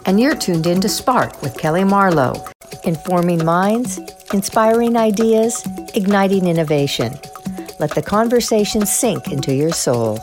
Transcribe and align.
And 0.05 0.19
you're 0.19 0.35
tuned 0.35 0.67
in 0.67 0.81
to 0.81 0.89
Spark 0.89 1.41
with 1.41 1.57
Kelly 1.57 1.85
Marlowe, 1.85 2.45
informing 2.83 3.45
minds, 3.45 4.01
inspiring 4.33 4.97
ideas, 4.97 5.65
igniting 5.93 6.47
innovation. 6.47 7.13
Let 7.79 7.91
the 7.91 8.03
conversation 8.05 8.85
sink 8.85 9.31
into 9.31 9.55
your 9.55 9.71
soul. 9.71 10.19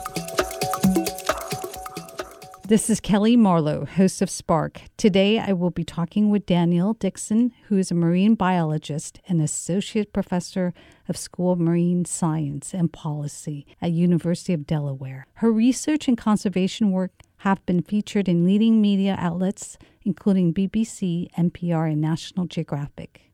This 2.73 2.89
is 2.89 3.01
Kelly 3.01 3.37
Marlowe, 3.37 3.85
host 3.85 4.23
of 4.23 4.31
Spark. 4.31 4.81
Today 4.97 5.39
I 5.39 5.53
will 5.53 5.69
be 5.69 5.85
talking 5.85 6.31
with 6.31 6.47
Danielle 6.47 6.95
Dixon, 6.95 7.53
who 7.67 7.77
is 7.77 7.91
a 7.91 7.95
marine 7.95 8.35
biologist 8.35 9.21
and 9.29 9.43
associate 9.43 10.15
professor 10.15 10.73
of 11.07 11.19
School 11.19 11.53
of 11.53 11.61
Marine 11.61 12.07
Science 12.07 12.73
and 12.73 12.91
Policy 12.91 13.67
at 13.83 13.93
University 13.93 14.55
of 14.55 14.67
Delaware. 14.67 15.27
Her 15.35 15.53
research 15.53 16.09
and 16.09 16.17
conservation 16.17 16.93
work 16.93 17.13
have 17.41 17.63
been 17.67 17.83
featured 17.83 18.27
in 18.27 18.47
leading 18.47 18.81
media 18.81 19.17
outlets 19.19 19.77
including 20.03 20.55
BBC, 20.55 21.31
NPR, 21.37 21.93
and 21.93 22.01
National 22.01 22.47
Geographic. 22.47 23.31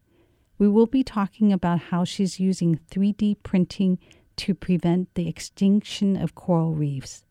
We 0.58 0.66
will 0.66 0.86
be 0.86 1.04
talking 1.04 1.52
about 1.52 1.78
how 1.78 2.02
she's 2.02 2.40
using 2.40 2.80
3D 2.90 3.36
printing 3.44 4.00
to 4.34 4.52
prevent 4.52 5.14
the 5.14 5.28
extinction 5.28 6.16
of 6.16 6.34
coral 6.34 6.74
reefs. 6.74 7.22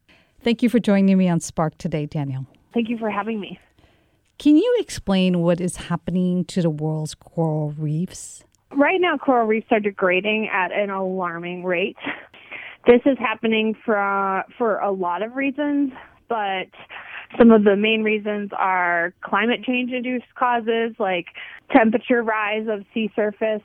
Thank 0.41 0.64
you 0.64 0.70
for 0.70 0.80
joining 0.80 1.18
me 1.18 1.27
on 1.30 1.40
Spark 1.40 1.77
today, 1.77 2.05
Danielle. 2.05 2.46
Thank 2.73 2.90
you 2.90 2.98
for 2.98 3.09
having 3.09 3.40
me. 3.40 3.59
Can 4.38 4.55
you 4.55 4.76
explain 4.80 5.41
what 5.41 5.60
is 5.60 5.77
happening 5.77 6.46
to 6.46 6.62
the 6.62 6.70
world's 6.70 7.16
coral 7.16 7.72
reefs? 7.72 8.44
Right 8.72 9.02
now, 9.02 9.18
coral 9.18 9.48
reefs 9.48 9.68
are 9.72 9.80
degrading 9.80 10.50
at 10.54 10.72
an 10.72 10.90
alarming 10.90 11.63
rate. 11.63 11.98
This 12.86 13.02
is 13.05 13.18
happening 13.18 13.76
for, 13.84 14.44
for 14.58 14.77
a 14.77 14.91
lot 14.91 15.21
of 15.24 15.35
reasons, 15.35 15.91
but 16.29 16.68
some 17.38 17.51
of 17.51 17.63
the 17.63 17.76
main 17.76 18.04
reasons 18.04 18.51
are 18.57 19.13
climate 19.22 19.63
change 19.66 19.91
induced 19.91 20.34
causes 20.35 20.94
like 20.99 21.26
temperature 21.72 22.24
rise 22.24 22.68
of 22.70 22.85
sea 22.94 23.12
surface 23.16 23.63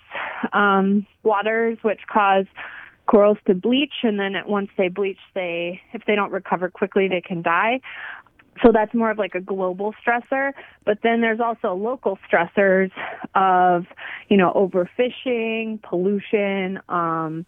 um, 0.53 1.07
waters, 1.23 1.79
which 1.83 2.01
cause 2.13 2.47
corals 3.13 3.37
to 3.47 3.55
bleach 3.55 3.93
and 4.03 4.19
then 4.19 4.33
once 4.47 4.71
they 4.79 4.89
bleach 4.89 5.19
they 5.35 5.79
if 5.93 6.03
they 6.07 6.15
don't 6.15 6.33
recover 6.33 6.71
quickly 6.71 7.09
they 7.09 7.21
can 7.21 7.43
die. 7.43 7.79
So 8.63 8.71
that's 8.73 8.93
more 8.95 9.11
of 9.11 9.19
like 9.19 9.35
a 9.35 9.41
global 9.41 9.95
stressor 10.05 10.53
but 10.87 10.99
then 11.03 11.21
there's 11.21 11.41
also 11.41 11.75
local 11.75 12.19
stressors 12.27 12.91
of 13.35 13.85
you 14.31 14.39
know 14.39 14.51
overfishing 14.55 15.83
pollution 15.83 16.81
um 16.89 17.45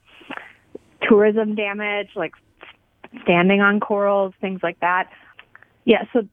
tourism 1.09 1.55
damage 1.55 2.09
like 2.15 2.33
standing 3.23 3.63
on 3.63 3.81
corals 3.81 4.35
things 4.43 4.61
like 4.63 4.79
that. 4.81 5.09
Yeah 5.87 6.05
so 6.13 6.29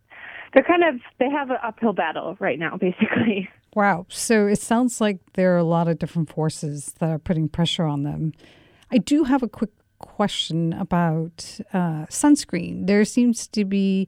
they're 0.53 0.63
kind 0.63 0.83
of 0.83 0.99
they 1.19 1.29
have 1.29 1.51
an 1.51 1.57
uphill 1.63 1.93
battle 1.93 2.35
right 2.41 2.59
now 2.59 2.75
basically. 2.81 3.49
Wow. 3.73 4.05
So 4.09 4.47
it 4.47 4.59
sounds 4.59 4.99
like 4.99 5.19
there 5.35 5.53
are 5.53 5.57
a 5.57 5.63
lot 5.63 5.87
of 5.87 5.97
different 5.97 6.29
forces 6.29 6.93
that 6.99 7.09
are 7.09 7.19
putting 7.19 7.47
pressure 7.47 7.85
on 7.85 8.03
them 8.03 8.33
I 8.91 8.97
do 8.97 9.23
have 9.23 9.41
a 9.41 9.47
quick 9.47 9.71
question 9.99 10.73
about 10.73 11.59
uh, 11.73 12.05
sunscreen. 12.07 12.87
There 12.87 13.05
seems 13.05 13.47
to 13.49 13.63
be 13.63 14.07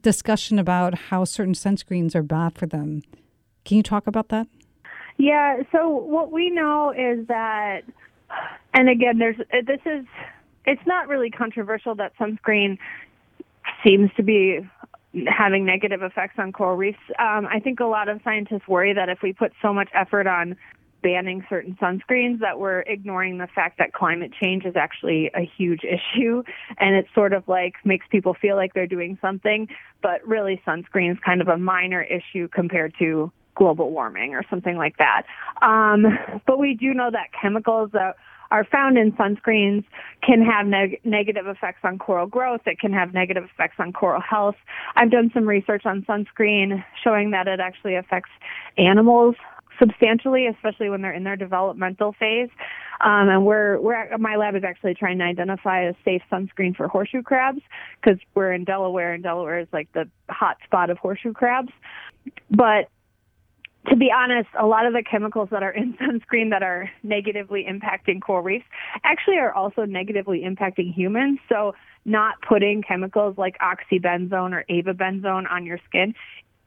discussion 0.00 0.58
about 0.58 0.94
how 0.94 1.24
certain 1.24 1.54
sunscreens 1.54 2.14
are 2.14 2.22
bad 2.22 2.58
for 2.58 2.66
them. 2.66 3.02
Can 3.64 3.76
you 3.76 3.82
talk 3.82 4.06
about 4.06 4.28
that? 4.28 4.48
Yeah. 5.16 5.62
So 5.72 5.88
what 5.88 6.30
we 6.32 6.50
know 6.50 6.90
is 6.90 7.26
that, 7.28 7.82
and 8.74 8.88
again, 8.88 9.18
there's 9.18 9.36
this 9.36 9.80
is 9.86 10.04
it's 10.64 10.86
not 10.86 11.08
really 11.08 11.30
controversial 11.30 11.94
that 11.96 12.12
sunscreen 12.18 12.78
seems 13.84 14.10
to 14.16 14.22
be 14.22 14.60
having 15.26 15.64
negative 15.64 16.02
effects 16.02 16.34
on 16.38 16.52
coral 16.52 16.76
reefs. 16.76 16.98
Um, 17.18 17.46
I 17.46 17.60
think 17.60 17.80
a 17.80 17.86
lot 17.86 18.08
of 18.08 18.20
scientists 18.22 18.68
worry 18.68 18.92
that 18.92 19.08
if 19.08 19.22
we 19.22 19.32
put 19.32 19.52
so 19.62 19.72
much 19.72 19.88
effort 19.94 20.26
on 20.26 20.56
banning 21.02 21.44
certain 21.48 21.76
sunscreens 21.80 22.40
that 22.40 22.58
we're 22.58 22.80
ignoring 22.80 23.38
the 23.38 23.46
fact 23.54 23.78
that 23.78 23.92
climate 23.92 24.32
change 24.40 24.64
is 24.64 24.76
actually 24.76 25.30
a 25.34 25.48
huge 25.56 25.80
issue 25.84 26.42
and 26.78 26.96
it 26.96 27.06
sort 27.14 27.32
of 27.32 27.46
like 27.48 27.74
makes 27.84 28.06
people 28.10 28.34
feel 28.34 28.56
like 28.56 28.74
they're 28.74 28.86
doing 28.86 29.18
something 29.20 29.68
but 30.02 30.26
really 30.26 30.60
sunscreen 30.66 31.12
is 31.12 31.18
kind 31.24 31.40
of 31.40 31.48
a 31.48 31.56
minor 31.58 32.02
issue 32.02 32.48
compared 32.48 32.94
to 32.98 33.30
global 33.54 33.90
warming 33.90 34.34
or 34.34 34.42
something 34.48 34.76
like 34.76 34.96
that 34.98 35.22
um, 35.62 36.06
but 36.46 36.58
we 36.58 36.74
do 36.74 36.94
know 36.94 37.10
that 37.10 37.28
chemicals 37.40 37.90
that 37.92 38.16
are 38.50 38.64
found 38.64 38.96
in 38.96 39.12
sunscreens 39.12 39.84
can 40.22 40.42
have 40.42 40.66
neg- 40.66 41.00
negative 41.04 41.46
effects 41.46 41.80
on 41.84 41.98
coral 41.98 42.26
growth. 42.26 42.62
It 42.66 42.78
can 42.78 42.92
have 42.92 43.12
negative 43.12 43.44
effects 43.44 43.76
on 43.78 43.92
coral 43.92 44.22
health. 44.22 44.56
I've 44.96 45.10
done 45.10 45.30
some 45.34 45.46
research 45.46 45.84
on 45.84 46.02
sunscreen 46.08 46.82
showing 47.02 47.30
that 47.32 47.46
it 47.46 47.60
actually 47.60 47.96
affects 47.96 48.30
animals 48.78 49.36
substantially, 49.78 50.46
especially 50.46 50.90
when 50.90 51.02
they're 51.02 51.14
in 51.14 51.24
their 51.24 51.36
developmental 51.36 52.14
phase. 52.18 52.48
Um, 53.00 53.28
and 53.28 53.46
we're 53.46 53.80
we're 53.80 54.18
my 54.18 54.36
lab 54.36 54.56
is 54.56 54.64
actually 54.64 54.94
trying 54.94 55.18
to 55.18 55.24
identify 55.24 55.82
a 55.82 55.94
safe 56.04 56.22
sunscreen 56.30 56.76
for 56.76 56.88
horseshoe 56.88 57.22
crabs 57.22 57.60
because 58.00 58.18
we're 58.34 58.52
in 58.52 58.64
Delaware, 58.64 59.14
and 59.14 59.22
Delaware 59.22 59.60
is 59.60 59.68
like 59.72 59.92
the 59.92 60.08
hot 60.28 60.56
spot 60.64 60.90
of 60.90 60.98
horseshoe 60.98 61.32
crabs. 61.32 61.72
But 62.50 62.88
to 63.88 63.96
be 63.96 64.10
honest, 64.14 64.48
a 64.58 64.66
lot 64.66 64.86
of 64.86 64.92
the 64.92 65.02
chemicals 65.08 65.48
that 65.50 65.62
are 65.62 65.70
in 65.70 65.94
sunscreen 66.00 66.50
that 66.50 66.62
are 66.62 66.90
negatively 67.02 67.64
impacting 67.68 68.20
coral 68.20 68.42
reefs 68.42 68.64
actually 69.04 69.38
are 69.38 69.54
also 69.54 69.84
negatively 69.84 70.40
impacting 70.40 70.92
humans. 70.92 71.38
So 71.48 71.74
not 72.04 72.34
putting 72.46 72.82
chemicals 72.82 73.36
like 73.38 73.56
oxybenzone 73.58 74.52
or 74.52 74.64
avobenzone 74.70 75.50
on 75.50 75.64
your 75.64 75.78
skin 75.86 76.14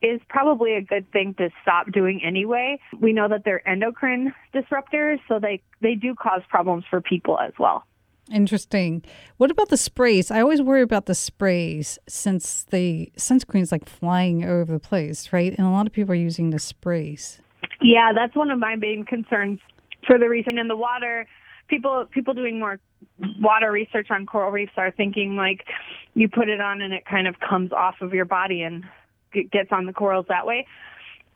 is 0.01 0.19
probably 0.29 0.75
a 0.75 0.81
good 0.81 1.09
thing 1.11 1.35
to 1.37 1.49
stop 1.61 1.91
doing 1.91 2.21
anyway. 2.23 2.79
We 2.99 3.13
know 3.13 3.27
that 3.27 3.43
they're 3.45 3.67
endocrine 3.67 4.33
disruptors, 4.53 5.19
so 5.27 5.39
they, 5.39 5.61
they 5.81 5.95
do 5.95 6.15
cause 6.15 6.41
problems 6.49 6.85
for 6.89 7.01
people 7.01 7.37
as 7.39 7.53
well. 7.59 7.83
Interesting. 8.31 9.03
What 9.37 9.51
about 9.51 9.69
the 9.69 9.77
sprays? 9.77 10.31
I 10.31 10.41
always 10.41 10.61
worry 10.61 10.81
about 10.81 11.05
the 11.05 11.15
sprays 11.15 11.99
since 12.07 12.63
the 12.63 13.11
sunscreen 13.17 13.61
is 13.61 13.71
like 13.71 13.87
flying 13.87 14.45
over 14.45 14.71
the 14.71 14.79
place, 14.79 15.33
right? 15.33 15.53
And 15.57 15.67
a 15.67 15.69
lot 15.69 15.85
of 15.85 15.93
people 15.93 16.13
are 16.13 16.15
using 16.15 16.51
the 16.51 16.59
sprays. 16.59 17.41
Yeah, 17.81 18.11
that's 18.15 18.35
one 18.35 18.49
of 18.51 18.59
my 18.59 18.75
main 18.75 19.05
concerns 19.05 19.59
for 20.07 20.17
the 20.17 20.29
reason 20.29 20.57
in 20.57 20.67
the 20.67 20.75
water. 20.75 21.27
People 21.67 22.05
people 22.11 22.33
doing 22.33 22.59
more 22.59 22.79
water 23.39 23.71
research 23.71 24.07
on 24.11 24.25
coral 24.25 24.51
reefs 24.51 24.73
are 24.77 24.91
thinking 24.91 25.35
like 25.35 25.65
you 26.13 26.29
put 26.29 26.49
it 26.49 26.61
on 26.61 26.81
and 26.81 26.93
it 26.93 27.05
kind 27.05 27.27
of 27.27 27.35
comes 27.39 27.71
off 27.71 27.95
of 28.01 28.13
your 28.13 28.25
body 28.25 28.61
and 28.61 28.83
gets 29.33 29.71
on 29.71 29.85
the 29.85 29.93
corals 29.93 30.25
that 30.29 30.45
way. 30.45 30.65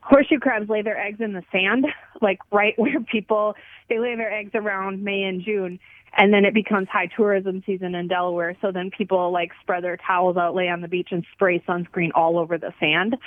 Horseshoe 0.02 0.40
crabs 0.40 0.70
lay 0.70 0.84
their 0.84 1.00
eggs 1.00 1.20
in 1.20 1.34
the 1.34 1.44
sand, 1.52 1.88
like 2.22 2.40
right 2.52 2.74
where 2.78 3.02
people 3.02 3.56
they 3.90 4.00
lay 4.00 4.16
their 4.16 4.32
eggs 4.32 4.52
around 4.54 5.04
May 5.04 5.24
and 5.24 5.44
June, 5.44 5.80
and 6.18 6.34
then 6.34 6.46
it 6.46 6.54
becomes 6.54 6.88
high 6.92 7.10
tourism 7.16 7.64
season 7.66 7.96
in 7.96 8.08
Delaware. 8.08 8.56
So 8.62 8.72
then 8.72 8.92
people 8.96 9.32
like 9.32 9.52
spread 9.62 9.84
their 9.84 9.98
towels 9.98 10.38
out, 10.38 10.56
lay 10.56 10.70
on 10.70 10.82
the 10.82 10.88
beach, 10.88 11.10
and 11.12 11.26
spray 11.34 11.60
sunscreen 11.68 12.10
all 12.14 12.38
over 12.38 12.58
the 12.58 12.74
sand. 12.80 13.18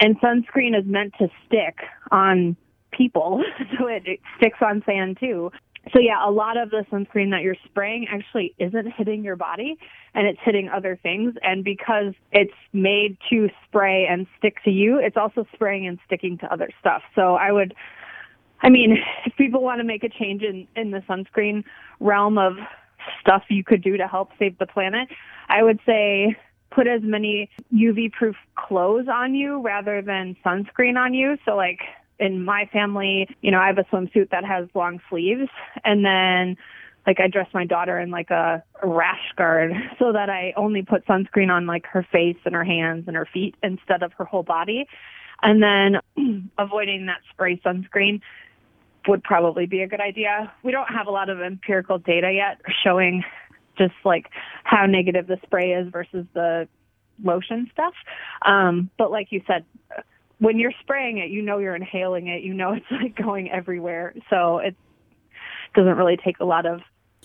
And 0.00 0.18
sunscreen 0.20 0.78
is 0.78 0.86
meant 0.86 1.14
to 1.18 1.28
stick 1.46 1.78
on 2.10 2.56
people, 2.92 3.42
so 3.78 3.86
it, 3.86 4.02
it 4.06 4.20
sticks 4.38 4.58
on 4.62 4.82
sand 4.86 5.18
too. 5.20 5.50
So 5.92 5.98
yeah, 5.98 6.26
a 6.26 6.30
lot 6.30 6.56
of 6.56 6.70
the 6.70 6.84
sunscreen 6.92 7.30
that 7.30 7.42
you're 7.42 7.56
spraying 7.64 8.06
actually 8.08 8.54
isn't 8.58 8.92
hitting 8.92 9.24
your 9.24 9.34
body 9.34 9.76
and 10.14 10.26
it's 10.26 10.38
hitting 10.44 10.68
other 10.68 10.98
things. 11.02 11.34
And 11.42 11.64
because 11.64 12.14
it's 12.30 12.52
made 12.72 13.16
to 13.30 13.48
spray 13.66 14.06
and 14.08 14.26
stick 14.38 14.62
to 14.64 14.70
you, 14.70 14.98
it's 14.98 15.16
also 15.16 15.44
spraying 15.54 15.86
and 15.88 15.98
sticking 16.06 16.38
to 16.38 16.52
other 16.52 16.70
stuff. 16.78 17.02
So 17.16 17.34
I 17.34 17.50
would, 17.50 17.74
I 18.60 18.70
mean, 18.70 18.98
if 19.26 19.36
people 19.36 19.62
want 19.62 19.80
to 19.80 19.84
make 19.84 20.04
a 20.04 20.08
change 20.08 20.42
in, 20.42 20.68
in 20.76 20.92
the 20.92 21.00
sunscreen 21.00 21.64
realm 21.98 22.38
of 22.38 22.54
stuff 23.20 23.42
you 23.48 23.64
could 23.64 23.82
do 23.82 23.96
to 23.96 24.06
help 24.06 24.30
save 24.38 24.58
the 24.58 24.66
planet, 24.66 25.08
I 25.48 25.64
would 25.64 25.80
say 25.84 26.36
put 26.70 26.86
as 26.86 27.00
many 27.02 27.50
UV 27.74 28.12
proof 28.12 28.36
clothes 28.56 29.08
on 29.12 29.34
you 29.34 29.60
rather 29.60 30.00
than 30.00 30.36
sunscreen 30.44 30.96
on 30.96 31.12
you. 31.12 31.36
So 31.44 31.56
like 31.56 31.80
in 32.18 32.44
my 32.44 32.68
family, 32.72 33.28
you 33.40 33.50
know, 33.50 33.58
I 33.58 33.66
have 33.66 33.78
a 33.78 33.84
swimsuit 33.84 34.30
that 34.30 34.44
has 34.44 34.68
long 34.74 35.00
sleeves 35.08 35.48
and 35.84 36.04
then 36.04 36.56
like 37.06 37.18
I 37.20 37.26
dress 37.26 37.48
my 37.52 37.66
daughter 37.66 37.98
in 37.98 38.10
like 38.10 38.30
a, 38.30 38.62
a 38.82 38.86
rash 38.86 39.32
guard 39.36 39.72
so 39.98 40.12
that 40.12 40.30
I 40.30 40.52
only 40.56 40.82
put 40.82 41.06
sunscreen 41.06 41.50
on 41.50 41.66
like 41.66 41.86
her 41.86 42.06
face 42.10 42.36
and 42.44 42.54
her 42.54 42.64
hands 42.64 43.04
and 43.06 43.16
her 43.16 43.26
feet 43.32 43.56
instead 43.62 44.02
of 44.02 44.12
her 44.14 44.24
whole 44.24 44.42
body. 44.44 44.86
And 45.42 45.62
then 45.62 46.50
avoiding 46.58 47.06
that 47.06 47.18
spray 47.30 47.60
sunscreen 47.64 48.20
would 49.08 49.24
probably 49.24 49.66
be 49.66 49.82
a 49.82 49.88
good 49.88 50.00
idea. 50.00 50.52
We 50.62 50.70
don't 50.70 50.86
have 50.86 51.08
a 51.08 51.10
lot 51.10 51.28
of 51.28 51.40
empirical 51.40 51.98
data 51.98 52.30
yet 52.32 52.60
showing 52.84 53.24
just 53.76 53.94
like 54.04 54.26
how 54.62 54.86
negative 54.86 55.26
the 55.26 55.38
spray 55.42 55.72
is 55.72 55.88
versus 55.90 56.26
the 56.34 56.68
lotion 57.22 57.68
stuff. 57.72 57.94
Um, 58.46 58.90
but 58.96 59.10
like 59.10 59.28
you 59.30 59.42
said, 59.46 59.64
when 60.42 60.58
you're 60.58 60.72
spraying 60.80 61.18
it, 61.18 61.30
you 61.30 61.40
know 61.40 61.58
you're 61.58 61.76
inhaling 61.76 62.26
it. 62.26 62.42
You 62.42 62.52
know 62.52 62.72
it's 62.72 62.86
like 62.90 63.16
going 63.16 63.50
everywhere. 63.50 64.14
So 64.28 64.58
it 64.58 64.74
doesn't 65.74 65.96
really 65.96 66.18
take 66.22 66.40
a 66.40 66.44
lot 66.44 66.66
of 66.66 66.80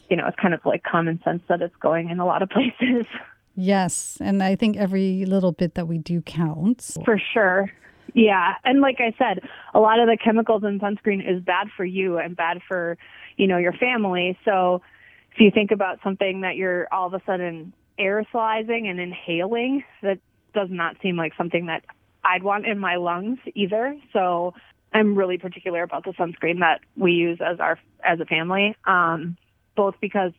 you 0.10 0.16
know, 0.16 0.28
it's 0.28 0.38
kind 0.40 0.54
of 0.54 0.62
like 0.66 0.84
common 0.84 1.22
sense 1.24 1.42
that 1.50 1.62
it's 1.62 1.76
going 1.78 2.10
in 2.10 2.20
a 2.20 2.26
lot 2.26 2.42
of 2.42 2.50
places. 2.80 3.06
Yes, 3.56 4.18
and 4.22 4.44
I 4.44 4.56
think 4.56 4.78
every 4.78 5.26
little 5.26 5.52
bit 5.52 5.76
that 5.76 5.88
we 5.88 5.98
do 5.98 6.22
counts. 6.22 6.98
For 7.04 7.20
sure. 7.34 7.72
Yeah, 8.14 8.54
and 8.64 8.82
like 8.82 8.98
I 9.00 9.14
said, 9.18 9.44
a 9.74 9.80
lot 9.80 10.00
of 10.00 10.08
the 10.08 10.18
chemicals 10.24 10.64
in 10.64 10.80
sunscreen 10.80 11.20
is 11.20 11.44
bad 11.44 11.68
for 11.76 11.84
you 11.84 12.18
and 12.18 12.36
bad 12.36 12.62
for, 12.68 12.98
you 13.36 13.48
know, 13.48 13.58
your 13.58 13.74
family. 13.74 14.38
So 14.46 14.82
if 15.34 15.40
you 15.40 15.52
think 15.52 15.72
about 15.72 16.00
something 16.04 16.42
that 16.42 16.56
you're 16.56 16.88
all 16.92 17.08
of 17.08 17.14
a 17.14 17.22
sudden 17.26 17.74
aerosolizing 18.00 18.86
and 18.86 19.00
inhaling, 19.00 19.84
that 20.02 20.20
does 20.54 20.70
not 20.72 20.96
seem 21.02 21.18
like 21.18 21.34
something 21.38 21.66
that 21.66 21.84
I'd 22.28 22.44
want 22.44 22.66
in 22.66 22.78
my 22.78 22.98
lungs 22.98 23.40
either. 23.56 23.96
So 24.12 24.54
I'm 24.94 25.16
really 25.16 25.38
particular 25.38 25.84
about 25.84 26.04
the 26.04 26.12
sunscreen 26.12 26.60
that 26.60 26.82
we 26.96 27.14
use 27.14 27.40
as 27.46 27.60
our 27.60 27.80
as 28.04 28.20
a 28.20 28.26
family, 28.26 28.76
um, 28.86 29.38
both 29.76 29.96
because 30.02 30.32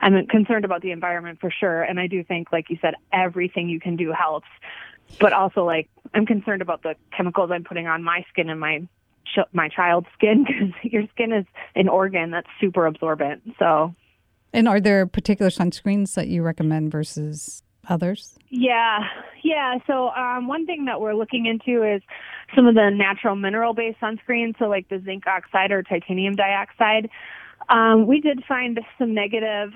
I'm 0.00 0.26
concerned 0.26 0.64
about 0.64 0.82
the 0.82 0.90
environment 0.90 1.38
for 1.40 1.50
sure, 1.50 1.82
and 1.82 2.00
I 2.00 2.06
do 2.06 2.24
think, 2.24 2.52
like 2.52 2.70
you 2.70 2.78
said, 2.80 2.94
everything 3.12 3.68
you 3.68 3.80
can 3.80 3.96
do 3.96 4.12
helps. 4.12 4.48
But 5.18 5.32
also, 5.32 5.64
like 5.64 5.88
I'm 6.14 6.26
concerned 6.26 6.62
about 6.62 6.82
the 6.82 6.94
chemicals 7.16 7.50
I'm 7.52 7.64
putting 7.64 7.86
on 7.86 8.02
my 8.02 8.24
skin 8.30 8.48
and 8.48 8.60
my 8.60 8.86
my 9.52 9.68
child's 9.68 10.08
skin 10.14 10.44
because 10.46 10.74
your 10.82 11.04
skin 11.10 11.32
is 11.32 11.46
an 11.74 11.88
organ 11.88 12.30
that's 12.30 12.48
super 12.60 12.86
absorbent. 12.86 13.42
So, 13.58 13.94
and 14.52 14.66
are 14.66 14.80
there 14.80 15.06
particular 15.06 15.50
sunscreens 15.50 16.14
that 16.14 16.28
you 16.28 16.42
recommend 16.42 16.90
versus 16.90 17.62
others? 17.90 18.38
Yeah, 18.48 19.00
yeah. 19.42 19.78
So 19.86 20.08
um, 20.10 20.46
one 20.46 20.64
thing 20.66 20.86
that 20.86 21.00
we're 21.00 21.14
looking 21.14 21.46
into 21.46 21.82
is 21.82 22.02
some 22.54 22.66
of 22.66 22.74
the 22.74 22.90
natural 22.90 23.36
mineral-based 23.36 24.00
sunscreens, 24.00 24.58
so 24.58 24.66
like 24.66 24.88
the 24.88 25.00
zinc 25.04 25.26
oxide 25.26 25.72
or 25.72 25.82
titanium 25.82 26.34
dioxide. 26.34 27.10
Um, 27.68 28.06
we 28.06 28.20
did 28.20 28.42
find 28.48 28.80
some 28.98 29.14
negative 29.14 29.72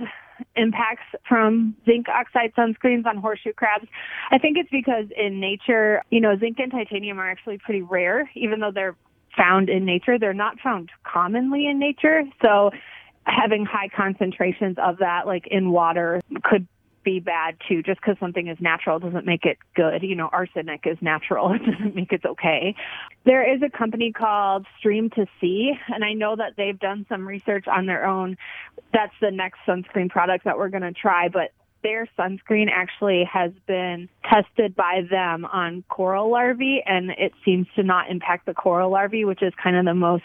impacts 0.57 1.05
from 1.29 1.77
zinc 1.85 2.09
oxide 2.09 2.53
sunscreens 2.57 3.07
on 3.07 3.17
horseshoe 3.19 3.53
crabs. 3.53 3.87
I 4.31 4.39
think 4.39 4.57
it's 4.57 4.71
because 4.71 5.07
in 5.17 5.39
nature, 5.39 6.03
you 6.11 6.21
know, 6.21 6.37
zinc 6.39 6.59
and 6.59 6.73
titanium 6.73 7.21
are 7.21 7.31
actually 7.31 7.59
pretty 7.59 7.83
rare, 7.83 8.31
even 8.35 8.61
though 8.61 8.73
they're 8.73 8.97
found 9.37 9.69
in 9.69 9.85
nature. 9.85 10.19
They're 10.19 10.35
not 10.35 10.59
found 10.61 10.91
commonly 11.05 11.67
in 11.67 11.79
nature. 11.79 12.23
So 12.43 12.71
having 13.27 13.65
high 13.65 13.89
concentrations 13.95 14.77
of 14.79 14.99
that, 14.99 15.27
like 15.27 15.47
in 15.49 15.71
water, 15.71 16.21
could 16.43 16.67
be 17.05 17.21
bad 17.21 17.57
too. 17.69 17.83
Just 17.83 18.01
because 18.01 18.17
something 18.19 18.49
is 18.49 18.59
natural 18.61 18.99
doesn't 18.99 19.27
make 19.27 19.45
it 19.45 19.59
good. 19.77 20.03
You 20.03 20.17
know, 20.17 20.29
arsenic 20.33 20.81
is 20.87 20.99
natural. 21.01 21.55
It 21.65 21.71
doesn't 21.71 21.95
make 21.95 22.13
it 22.13 22.23
okay. 22.25 22.75
There 23.25 23.55
is 23.55 23.63
a 23.63 23.71
company 23.71 24.13
called 24.13 24.67
Stream 24.79 25.09
to 25.11 25.27
Sea, 25.41 25.73
and 25.89 26.05
I 26.05 26.13
know 26.13 26.35
that 26.37 26.55
they've 26.57 26.79
done 26.79 27.07
some 27.09 27.27
research 27.27 27.67
on 27.69 27.87
their 27.87 28.07
own. 28.07 28.37
That's 28.93 29.15
the 29.21 29.31
next 29.31 29.61
sunscreen 29.67 30.11
product 30.11 30.45
that 30.45 30.59
we're 30.59 30.69
going 30.69 30.83
to 30.83 30.93
try, 30.93 31.29
but 31.29 31.53
their 31.85 32.09
sunscreen 32.19 32.67
actually 32.73 33.29
has 33.31 33.53
been 33.67 34.09
tested 34.29 34.75
by 34.75 35.03
them 35.09 35.45
on 35.45 35.85
coral 35.89 36.31
larvae 36.31 36.83
and 36.85 37.11
it 37.11 37.33
seems 37.45 37.67
to 37.77 37.83
not 37.85 38.11
impact 38.11 38.47
the 38.47 38.55
coral 38.55 38.91
larvae, 38.91 39.25
which 39.25 39.43
is 39.43 39.53
kind 39.63 39.77
of 39.77 39.85
the 39.85 39.95
most 39.95 40.25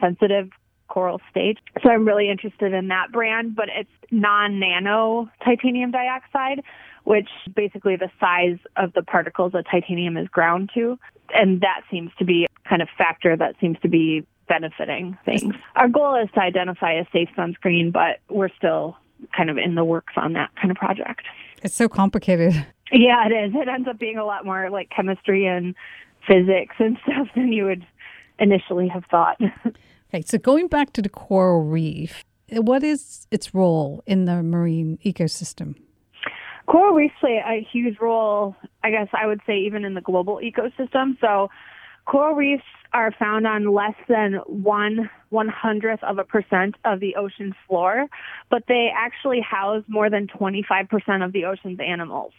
sensitive 0.00 0.48
coral 0.90 1.20
stage. 1.30 1.58
So 1.82 1.88
I'm 1.88 2.06
really 2.06 2.28
interested 2.28 2.74
in 2.74 2.88
that 2.88 3.10
brand, 3.12 3.56
but 3.56 3.68
it's 3.74 3.90
non-nano 4.10 5.30
titanium 5.42 5.90
dioxide, 5.90 6.62
which 7.04 7.28
basically 7.54 7.96
the 7.96 8.10
size 8.20 8.58
of 8.76 8.92
the 8.92 9.02
particles 9.02 9.52
that 9.52 9.64
titanium 9.70 10.18
is 10.18 10.28
ground 10.28 10.70
to. 10.74 10.98
And 11.32 11.62
that 11.62 11.82
seems 11.90 12.10
to 12.18 12.24
be 12.24 12.46
kind 12.68 12.82
of 12.82 12.88
factor 12.98 13.36
that 13.36 13.54
seems 13.60 13.78
to 13.80 13.88
be 13.88 14.26
benefiting 14.48 15.16
things. 15.24 15.54
Our 15.76 15.88
goal 15.88 16.20
is 16.20 16.28
to 16.34 16.40
identify 16.40 16.92
a 16.92 17.06
safe 17.12 17.28
sunscreen, 17.36 17.92
but 17.92 18.18
we're 18.28 18.50
still 18.58 18.96
kind 19.34 19.48
of 19.48 19.58
in 19.58 19.76
the 19.76 19.84
works 19.84 20.14
on 20.16 20.32
that 20.32 20.50
kind 20.56 20.70
of 20.70 20.76
project. 20.76 21.22
It's 21.62 21.74
so 21.74 21.88
complicated. 21.88 22.54
Yeah, 22.92 23.26
it 23.26 23.32
is. 23.32 23.52
It 23.54 23.68
ends 23.68 23.86
up 23.86 23.98
being 23.98 24.18
a 24.18 24.24
lot 24.24 24.44
more 24.44 24.68
like 24.70 24.90
chemistry 24.90 25.46
and 25.46 25.74
physics 26.26 26.74
and 26.78 26.98
stuff 27.04 27.28
than 27.34 27.52
you 27.52 27.64
would 27.64 27.86
initially 28.38 28.88
have 28.88 29.04
thought. 29.10 29.40
Okay, 30.12 30.22
so 30.26 30.38
going 30.38 30.66
back 30.66 30.92
to 30.94 31.02
the 31.02 31.08
coral 31.08 31.62
reef, 31.62 32.24
what 32.50 32.82
is 32.82 33.28
its 33.30 33.54
role 33.54 34.02
in 34.06 34.24
the 34.24 34.42
marine 34.42 34.98
ecosystem? 35.04 35.76
Coral 36.66 36.94
reefs 36.94 37.14
play 37.20 37.40
a 37.46 37.64
huge 37.72 37.96
role, 38.00 38.56
I 38.82 38.90
guess 38.90 39.06
I 39.12 39.26
would 39.26 39.40
say, 39.46 39.58
even 39.58 39.84
in 39.84 39.94
the 39.94 40.00
global 40.00 40.40
ecosystem. 40.42 41.16
So, 41.20 41.48
coral 42.06 42.34
reefs 42.34 42.64
are 42.92 43.12
found 43.16 43.46
on 43.46 43.72
less 43.72 43.94
than 44.08 44.40
one 44.46 45.08
one 45.28 45.46
hundredth 45.46 46.02
of 46.02 46.18
a 46.18 46.24
percent 46.24 46.74
of 46.84 46.98
the 46.98 47.14
ocean 47.14 47.54
floor, 47.68 48.06
but 48.50 48.64
they 48.66 48.88
actually 48.92 49.40
house 49.40 49.84
more 49.86 50.10
than 50.10 50.26
25% 50.26 51.24
of 51.24 51.32
the 51.32 51.44
ocean's 51.44 51.78
animals. 51.78 52.32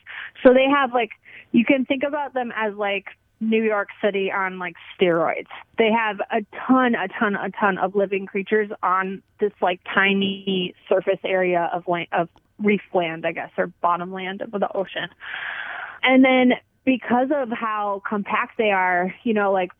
So 0.43 0.53
they 0.53 0.65
have 0.69 0.93
like, 0.93 1.11
you 1.53 1.63
can 1.63 1.85
think 1.85 2.03
about 2.05 2.33
them 2.33 2.51
as 2.53 2.73
like 2.75 3.05
New 3.41 3.63
York 3.63 3.89
City 4.01 4.31
on 4.31 4.59
like 4.59 4.75
steroids. 4.95 5.47
They 5.77 5.89
have 5.91 6.19
a 6.31 6.45
ton, 6.67 6.95
a 6.95 7.07
ton, 7.07 7.35
a 7.35 7.49
ton 7.49 7.77
of 7.79 7.95
living 7.95 8.27
creatures 8.27 8.69
on 8.83 9.21
this 9.39 9.51
like 9.61 9.81
tiny 9.93 10.75
surface 10.87 11.19
area 11.25 11.69
of 11.73 11.87
land, 11.87 12.07
of 12.11 12.29
reef 12.59 12.81
land, 12.93 13.25
I 13.25 13.31
guess, 13.31 13.49
or 13.57 13.67
bottom 13.81 14.13
land 14.13 14.41
of 14.41 14.51
the 14.51 14.71
ocean. 14.73 15.09
And 16.03 16.23
then 16.23 16.53
because 16.85 17.29
of 17.35 17.49
how 17.49 18.01
compact 18.07 18.57
they 18.57 18.71
are, 18.71 19.13
you 19.23 19.33
know, 19.33 19.51
like 19.51 19.71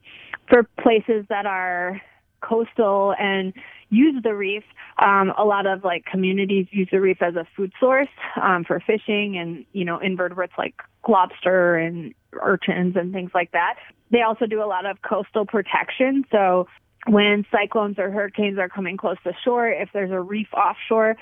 for 0.49 0.63
places 0.81 1.25
that 1.29 1.45
are 1.45 2.01
coastal 2.41 3.13
and 3.19 3.53
use 3.91 4.23
the 4.23 4.33
reef. 4.33 4.63
Um, 4.97 5.31
a 5.37 5.43
lot 5.43 5.67
of 5.67 5.83
like 5.83 6.05
communities 6.05 6.65
use 6.71 6.87
the 6.91 6.99
reef 6.99 7.21
as 7.21 7.35
a 7.35 7.45
food 7.55 7.71
source 7.79 8.07
um, 8.41 8.63
for 8.63 8.79
fishing 8.79 9.37
and 9.37 9.65
you 9.73 9.85
know 9.85 9.99
invertebrates 9.99 10.53
like 10.57 10.73
lobster 11.07 11.75
and 11.75 12.15
urchins 12.41 12.95
and 12.95 13.13
things 13.13 13.31
like 13.35 13.51
that. 13.51 13.75
They 14.09 14.21
also 14.21 14.47
do 14.47 14.63
a 14.63 14.65
lot 14.65 14.85
of 14.85 15.01
coastal 15.01 15.45
protection. 15.45 16.23
So 16.31 16.67
when 17.07 17.45
cyclones 17.51 17.99
or 17.99 18.09
hurricanes 18.11 18.57
are 18.57 18.69
coming 18.69 18.97
close 18.97 19.17
to 19.23 19.33
shore, 19.43 19.69
if 19.69 19.89
there's 19.93 20.11
a 20.11 20.19
reef 20.19 20.47
offshore, 20.53 21.17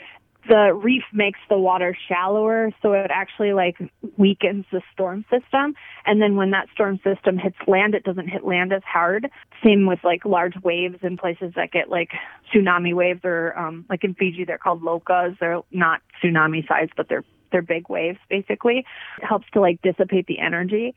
the 0.50 0.74
reef 0.74 1.04
makes 1.13 1.40
the 1.48 1.57
water 1.57 1.96
shallower, 2.07 2.72
so 2.81 2.94
it 2.94 3.12
actually 3.12 3.54
like 3.54 3.78
weakens 4.18 4.66
the 4.72 4.81
storm 4.92 5.24
system. 5.30 5.75
And 6.06 6.22
then 6.22 6.36
when 6.36 6.51
that 6.51 6.68
storm 6.74 7.00
system 7.04 7.38
hits 7.38 7.56
land, 7.68 7.94
it 7.94 8.04
doesn't 8.04 8.28
hit 8.28 8.44
land 8.44 8.74
as 8.74 8.81
hard. 8.84 9.30
Same 9.63 9.86
with 9.86 10.00
like 10.04 10.25
large 10.25 10.56
waves 10.63 10.98
in 11.04 11.18
places 11.18 11.54
that 11.56 11.72
get 11.72 11.90
like 11.90 12.10
tsunami 12.51 12.94
waves, 12.94 13.22
or 13.24 13.57
um, 13.57 13.86
like 13.90 14.04
in 14.04 14.16
Fiji, 14.16 14.44
they're 14.44 14.57
called 14.57 14.81
lokas. 14.81 15.38
They're 15.40 15.62
not 15.72 16.01
tsunami 16.22 16.68
size, 16.68 16.89
but 16.98 17.08
they're 17.08 17.24
they're 17.51 17.62
big 17.62 17.89
waves 17.89 18.20
basically. 18.29 18.86
It 19.22 19.25
helps 19.25 19.46
to 19.53 19.62
like 19.62 19.82
dissipate 19.82 20.27
the 20.27 20.39
energy 20.39 20.94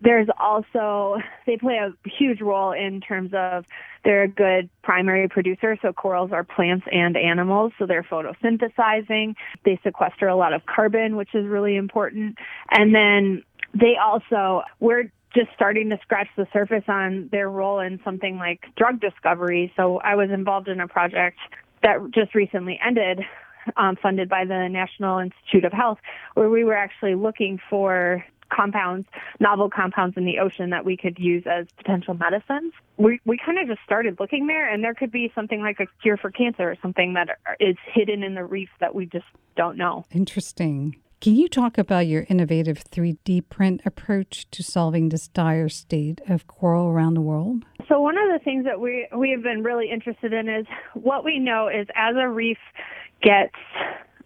there's 0.00 0.28
also 0.38 1.18
they 1.46 1.56
play 1.56 1.78
a 1.78 1.92
huge 2.08 2.40
role 2.40 2.72
in 2.72 3.00
terms 3.00 3.30
of 3.34 3.64
they're 4.04 4.22
a 4.22 4.28
good 4.28 4.68
primary 4.82 5.28
producer 5.28 5.76
so 5.82 5.92
corals 5.92 6.30
are 6.32 6.44
plants 6.44 6.86
and 6.92 7.16
animals 7.16 7.72
so 7.78 7.86
they're 7.86 8.04
photosynthesizing. 8.04 9.34
They 9.64 9.80
sequester 9.82 10.28
a 10.28 10.36
lot 10.36 10.52
of 10.52 10.66
carbon 10.66 11.16
which 11.16 11.34
is 11.34 11.46
really 11.46 11.76
important. 11.76 12.38
And 12.70 12.94
then 12.94 13.42
they 13.74 13.96
also 14.02 14.62
we're 14.80 15.10
just 15.34 15.48
starting 15.54 15.90
to 15.90 15.98
scratch 16.02 16.28
the 16.36 16.46
surface 16.52 16.84
on 16.88 17.28
their 17.30 17.50
role 17.50 17.80
in 17.80 18.00
something 18.02 18.38
like 18.38 18.64
drug 18.76 19.00
discovery. 19.00 19.72
So 19.76 19.98
i 19.98 20.14
was 20.14 20.30
involved 20.30 20.68
in 20.68 20.80
a 20.80 20.88
project 20.88 21.38
that 21.82 21.98
just 22.12 22.34
recently 22.34 22.78
ended 22.84 23.20
um, 23.76 23.96
funded 23.96 24.28
by 24.28 24.44
the 24.44 24.68
National 24.68 25.18
Institute 25.18 25.64
of 25.64 25.72
Health, 25.72 25.98
where 26.34 26.48
we 26.48 26.64
were 26.64 26.74
actually 26.74 27.14
looking 27.14 27.60
for 27.68 28.24
compounds, 28.52 29.06
novel 29.40 29.70
compounds 29.70 30.16
in 30.16 30.24
the 30.24 30.38
ocean 30.38 30.70
that 30.70 30.84
we 30.84 30.96
could 30.96 31.18
use 31.18 31.44
as 31.46 31.66
potential 31.76 32.14
medicines. 32.14 32.72
We 32.96 33.20
we 33.24 33.38
kind 33.44 33.58
of 33.58 33.66
just 33.66 33.80
started 33.84 34.18
looking 34.20 34.46
there, 34.46 34.72
and 34.72 34.82
there 34.82 34.94
could 34.94 35.12
be 35.12 35.30
something 35.34 35.60
like 35.60 35.80
a 35.80 35.86
cure 36.02 36.16
for 36.16 36.30
cancer 36.30 36.70
or 36.70 36.76
something 36.80 37.14
that 37.14 37.38
is 37.60 37.76
hidden 37.92 38.22
in 38.22 38.34
the 38.34 38.44
reef 38.44 38.68
that 38.80 38.94
we 38.94 39.06
just 39.06 39.26
don't 39.56 39.76
know. 39.76 40.04
Interesting. 40.10 40.96
Can 41.20 41.34
you 41.34 41.48
talk 41.48 41.78
about 41.78 42.06
your 42.06 42.26
innovative 42.28 42.84
3D 42.84 43.48
print 43.48 43.80
approach 43.84 44.48
to 44.52 44.62
solving 44.62 45.08
this 45.08 45.26
dire 45.26 45.68
state 45.68 46.20
of 46.28 46.46
coral 46.46 46.86
around 46.86 47.14
the 47.14 47.20
world? 47.20 47.64
So 47.88 48.00
one 48.00 48.16
of 48.16 48.28
the 48.32 48.38
things 48.44 48.64
that 48.66 48.80
we 48.80 49.08
we 49.16 49.30
have 49.30 49.42
been 49.42 49.64
really 49.64 49.90
interested 49.90 50.32
in 50.32 50.48
is 50.48 50.66
what 50.94 51.24
we 51.24 51.40
know 51.40 51.68
is 51.68 51.88
as 51.96 52.14
a 52.16 52.28
reef 52.28 52.58
gets 53.20 53.54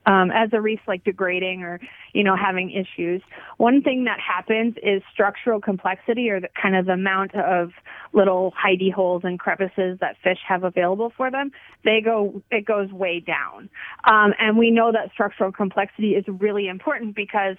um, 0.06 0.30
as 0.30 0.50
a 0.52 0.60
reef 0.60 0.80
like 0.86 1.04
degrading 1.04 1.62
or 1.62 1.80
you 2.12 2.24
know 2.24 2.36
having 2.36 2.70
issues. 2.70 3.22
One 3.56 3.82
thing 3.82 4.04
that 4.04 4.18
happens 4.20 4.74
is 4.82 5.02
structural 5.12 5.60
complexity 5.60 6.30
or 6.30 6.40
the 6.40 6.48
kind 6.60 6.76
of 6.76 6.86
the 6.86 6.92
amount 6.92 7.34
of 7.34 7.70
little 8.12 8.52
hidey 8.52 8.92
holes 8.92 9.22
and 9.24 9.38
crevices 9.38 9.98
that 10.00 10.16
fish 10.22 10.38
have 10.46 10.64
available 10.64 11.12
for 11.16 11.30
them 11.30 11.50
they 11.84 12.00
go 12.00 12.42
it 12.50 12.64
goes 12.64 12.90
way 12.90 13.20
down. 13.20 13.68
Um, 14.04 14.34
and 14.38 14.56
we 14.56 14.70
know 14.70 14.92
that 14.92 15.12
structural 15.12 15.52
complexity 15.52 16.10
is 16.10 16.24
really 16.28 16.68
important 16.68 17.14
because 17.14 17.56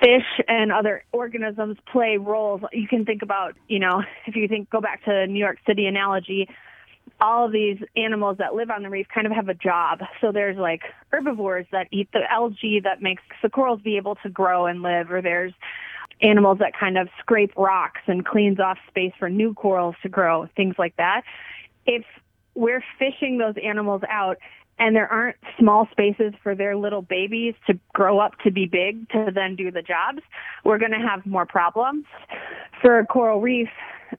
fish 0.00 0.26
and 0.48 0.72
other 0.72 1.04
organisms 1.12 1.76
play 1.90 2.16
roles. 2.16 2.60
You 2.72 2.88
can 2.88 3.04
think 3.04 3.22
about 3.22 3.54
you 3.68 3.78
know 3.78 4.02
if 4.26 4.36
you 4.36 4.48
think 4.48 4.70
go 4.70 4.80
back 4.80 5.04
to 5.04 5.26
new 5.26 5.38
york 5.38 5.58
city 5.66 5.86
analogy 5.86 6.48
all 7.20 7.46
of 7.46 7.52
these 7.52 7.78
animals 7.96 8.38
that 8.38 8.54
live 8.54 8.70
on 8.70 8.82
the 8.82 8.90
reef 8.90 9.06
kind 9.12 9.26
of 9.26 9.32
have 9.32 9.48
a 9.48 9.54
job. 9.54 10.00
So 10.20 10.32
there's 10.32 10.56
like 10.56 10.82
herbivores 11.10 11.66
that 11.72 11.88
eat 11.90 12.08
the 12.12 12.30
algae 12.30 12.80
that 12.80 13.02
makes 13.02 13.22
the 13.42 13.48
corals 13.48 13.80
be 13.80 13.96
able 13.96 14.16
to 14.16 14.28
grow 14.28 14.66
and 14.66 14.82
live, 14.82 15.10
or 15.10 15.22
there's 15.22 15.52
animals 16.22 16.58
that 16.58 16.72
kind 16.78 16.96
of 16.96 17.08
scrape 17.18 17.52
rocks 17.56 18.00
and 18.06 18.24
cleans 18.24 18.58
off 18.60 18.78
space 18.88 19.12
for 19.18 19.28
new 19.28 19.54
corals 19.54 19.94
to 20.02 20.08
grow, 20.08 20.48
things 20.56 20.74
like 20.78 20.96
that. 20.96 21.22
If 21.86 22.04
we're 22.54 22.82
fishing 22.98 23.38
those 23.38 23.54
animals 23.62 24.02
out 24.08 24.38
and 24.78 24.94
there 24.94 25.10
aren't 25.10 25.36
small 25.58 25.88
spaces 25.90 26.34
for 26.42 26.54
their 26.54 26.76
little 26.76 27.02
babies 27.02 27.54
to 27.66 27.78
grow 27.94 28.18
up 28.18 28.38
to 28.40 28.50
be 28.50 28.66
big 28.66 29.08
to 29.10 29.30
then 29.34 29.56
do 29.56 29.70
the 29.70 29.82
jobs, 29.82 30.20
we're 30.64 30.78
going 30.78 30.92
to 30.92 30.98
have 30.98 31.24
more 31.24 31.46
problems. 31.46 32.04
For 32.82 32.98
a 32.98 33.06
coral 33.06 33.40
reef, 33.40 33.68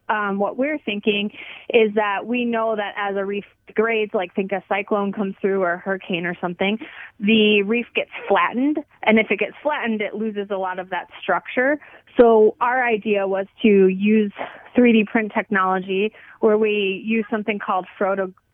um, 0.09 0.39
what 0.39 0.57
we're 0.57 0.79
thinking 0.79 1.31
is 1.69 1.93
that 1.95 2.25
we 2.25 2.45
know 2.45 2.75
that 2.75 2.93
as 2.97 3.15
a 3.15 3.25
reef 3.25 3.45
degrades, 3.67 4.13
like 4.13 4.33
think 4.33 4.51
a 4.51 4.63
cyclone 4.69 5.11
comes 5.11 5.35
through 5.41 5.61
or 5.63 5.73
a 5.73 5.77
hurricane 5.77 6.25
or 6.25 6.35
something, 6.39 6.79
the 7.19 7.61
reef 7.63 7.87
gets 7.95 8.11
flattened. 8.27 8.79
And 9.03 9.19
if 9.19 9.27
it 9.29 9.39
gets 9.39 9.55
flattened, 9.61 10.01
it 10.01 10.13
loses 10.13 10.49
a 10.49 10.57
lot 10.57 10.79
of 10.79 10.89
that 10.89 11.07
structure. 11.21 11.79
So 12.17 12.55
our 12.61 12.83
idea 12.83 13.27
was 13.27 13.45
to 13.61 13.87
use 13.87 14.33
3D 14.75 15.07
print 15.07 15.31
technology 15.35 16.13
where 16.39 16.57
we 16.57 17.03
use 17.05 17.25
something 17.29 17.59
called 17.59 17.85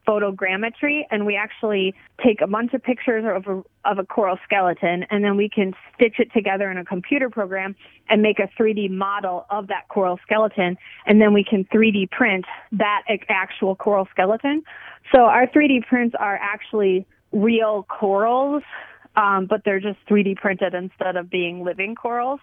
photogrammetry 0.07 1.01
and 1.11 1.25
we 1.25 1.35
actually 1.35 1.93
take 2.23 2.41
a 2.41 2.47
bunch 2.47 2.73
of 2.73 2.83
pictures 2.83 3.23
of 3.27 3.47
a, 3.47 3.89
of 3.89 3.99
a 3.99 4.05
coral 4.05 4.37
skeleton 4.43 5.05
and 5.09 5.23
then 5.23 5.37
we 5.37 5.49
can 5.49 5.73
stitch 5.95 6.15
it 6.19 6.31
together 6.33 6.69
in 6.69 6.77
a 6.77 6.85
computer 6.85 7.29
program 7.29 7.75
and 8.09 8.21
make 8.21 8.39
a 8.39 8.49
3D 8.59 8.89
model 8.89 9.45
of 9.49 9.67
that 9.67 9.87
coral 9.89 10.19
skeleton 10.23 10.77
and 11.05 11.21
then 11.21 11.33
we 11.33 11.43
can 11.43 11.63
3D 11.65 12.09
print 12.11 12.45
that 12.71 13.03
actual 13.29 13.75
coral 13.75 14.07
skeleton. 14.11 14.63
So 15.11 15.19
our 15.19 15.47
3D 15.47 15.87
prints 15.87 16.15
are 16.19 16.35
actually 16.41 17.05
real 17.31 17.83
corals, 17.83 18.63
um, 19.15 19.47
but 19.49 19.61
they're 19.65 19.79
just 19.79 19.99
3D 20.09 20.37
printed 20.37 20.73
instead 20.73 21.15
of 21.15 21.29
being 21.29 21.63
living 21.63 21.95
corals. 21.95 22.39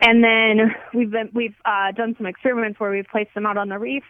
And 0.00 0.22
then 0.22 0.74
we've 0.92 1.10
been, 1.10 1.30
we've 1.32 1.54
uh, 1.64 1.92
done 1.92 2.14
some 2.16 2.26
experiments 2.26 2.80
where 2.80 2.90
we've 2.90 3.06
placed 3.06 3.34
them 3.34 3.46
out 3.46 3.56
on 3.56 3.68
the 3.68 3.78
reef 3.78 4.02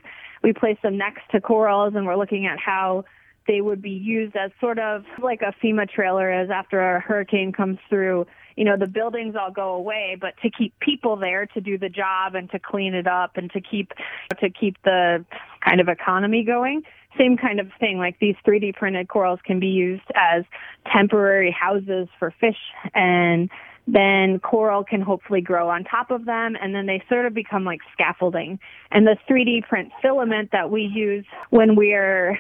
we 0.44 0.52
place 0.52 0.76
them 0.82 0.96
next 0.96 1.22
to 1.32 1.40
corals 1.40 1.94
and 1.96 2.06
we're 2.06 2.16
looking 2.16 2.46
at 2.46 2.58
how 2.60 3.04
they 3.48 3.60
would 3.60 3.82
be 3.82 3.90
used 3.90 4.36
as 4.36 4.50
sort 4.60 4.78
of 4.78 5.04
like 5.20 5.40
a 5.42 5.52
FEMA 5.64 5.90
trailer 5.90 6.42
is 6.42 6.50
after 6.50 6.80
a 6.80 7.00
hurricane 7.00 7.50
comes 7.50 7.78
through. 7.88 8.26
You 8.56 8.64
know, 8.64 8.76
the 8.76 8.86
buildings 8.86 9.34
all 9.38 9.50
go 9.50 9.74
away, 9.74 10.16
but 10.20 10.34
to 10.42 10.50
keep 10.50 10.78
people 10.80 11.16
there 11.16 11.46
to 11.46 11.60
do 11.60 11.76
the 11.76 11.88
job 11.88 12.34
and 12.34 12.48
to 12.52 12.58
clean 12.58 12.94
it 12.94 13.06
up 13.06 13.36
and 13.36 13.50
to 13.52 13.60
keep 13.60 13.92
to 14.38 14.50
keep 14.50 14.76
the 14.84 15.24
kind 15.66 15.80
of 15.80 15.88
economy 15.88 16.44
going. 16.44 16.82
Same 17.18 17.36
kind 17.36 17.58
of 17.58 17.68
thing. 17.80 17.98
Like 17.98 18.18
these 18.18 18.36
3D 18.46 18.74
printed 18.76 19.08
corals 19.08 19.40
can 19.44 19.60
be 19.60 19.68
used 19.68 20.10
as 20.14 20.44
temporary 20.92 21.50
houses 21.50 22.08
for 22.18 22.32
fish 22.40 22.58
and 22.94 23.50
then 23.86 24.40
coral 24.40 24.82
can 24.82 25.00
hopefully 25.00 25.40
grow 25.40 25.68
on 25.68 25.84
top 25.84 26.10
of 26.10 26.24
them 26.24 26.56
and 26.60 26.74
then 26.74 26.86
they 26.86 27.02
sort 27.08 27.26
of 27.26 27.34
become 27.34 27.64
like 27.64 27.80
scaffolding. 27.92 28.58
And 28.90 29.06
the 29.06 29.16
3D 29.28 29.68
print 29.68 29.92
filament 30.00 30.50
that 30.52 30.70
we 30.70 30.82
use 30.82 31.24
when 31.50 31.76
we're 31.76 32.38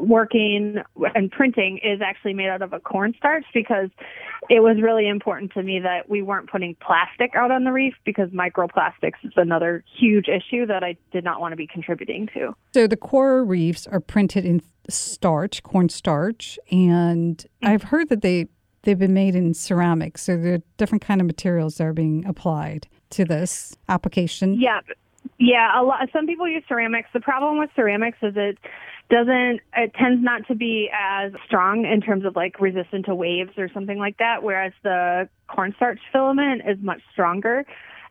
working 0.00 0.76
and 1.14 1.30
printing 1.30 1.78
is 1.82 2.00
actually 2.00 2.34
made 2.34 2.48
out 2.48 2.62
of 2.62 2.72
a 2.72 2.80
cornstarch 2.80 3.44
because 3.54 3.90
it 4.48 4.60
was 4.60 4.78
really 4.82 5.08
important 5.08 5.52
to 5.52 5.62
me 5.62 5.78
that 5.80 6.08
we 6.08 6.22
weren't 6.22 6.50
putting 6.50 6.74
plastic 6.76 7.34
out 7.36 7.50
on 7.50 7.64
the 7.64 7.72
reef 7.72 7.94
because 8.04 8.30
microplastics 8.30 9.22
is 9.22 9.32
another 9.36 9.84
huge 9.98 10.26
issue 10.26 10.66
that 10.66 10.82
I 10.82 10.96
did 11.12 11.22
not 11.22 11.40
want 11.40 11.52
to 11.52 11.56
be 11.56 11.66
contributing 11.66 12.28
to. 12.34 12.54
So 12.74 12.86
the 12.86 12.96
coral 12.96 13.44
reefs 13.44 13.86
are 13.86 14.00
printed 14.00 14.44
in 14.44 14.62
starch, 14.88 15.62
cornstarch, 15.62 16.58
and 16.72 17.36
mm-hmm. 17.36 17.68
I've 17.68 17.84
heard 17.84 18.08
that 18.08 18.22
they 18.22 18.48
they've 18.82 18.98
been 18.98 19.14
made 19.14 19.34
in 19.34 19.54
ceramics. 19.54 20.22
So 20.22 20.36
there 20.36 20.54
are 20.54 20.62
different 20.76 21.02
kind 21.02 21.20
of 21.20 21.26
materials 21.26 21.76
that 21.76 21.86
are 21.86 21.92
being 21.92 22.24
applied 22.26 22.88
to 23.10 23.24
this 23.24 23.76
application. 23.88 24.60
Yeah. 24.60 24.80
Yeah, 25.38 25.78
a 25.78 25.82
lot 25.82 26.08
some 26.12 26.26
people 26.26 26.48
use 26.48 26.62
ceramics. 26.68 27.08
The 27.12 27.20
problem 27.20 27.58
with 27.58 27.70
ceramics 27.74 28.18
is 28.22 28.34
it 28.36 28.58
doesn't 29.10 29.60
it 29.76 29.92
tends 29.94 30.22
not 30.22 30.46
to 30.48 30.54
be 30.54 30.90
as 30.92 31.32
strong 31.46 31.84
in 31.84 32.00
terms 32.00 32.24
of 32.24 32.36
like 32.36 32.60
resistant 32.60 33.06
to 33.06 33.14
waves 33.14 33.52
or 33.58 33.68
something 33.72 33.98
like 33.98 34.16
that, 34.18 34.42
whereas 34.42 34.72
the 34.82 35.28
cornstarch 35.48 35.98
filament 36.12 36.62
is 36.66 36.78
much 36.80 37.00
stronger. 37.12 37.64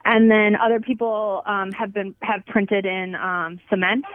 And 0.05 0.29
then 0.29 0.55
other 0.55 0.79
people 0.79 1.43
um, 1.45 1.71
have 1.71 1.93
been 1.93 2.15
have 2.21 2.45
printed 2.45 2.85
in 2.85 3.15
um, 3.15 3.59
cement. 3.69 4.05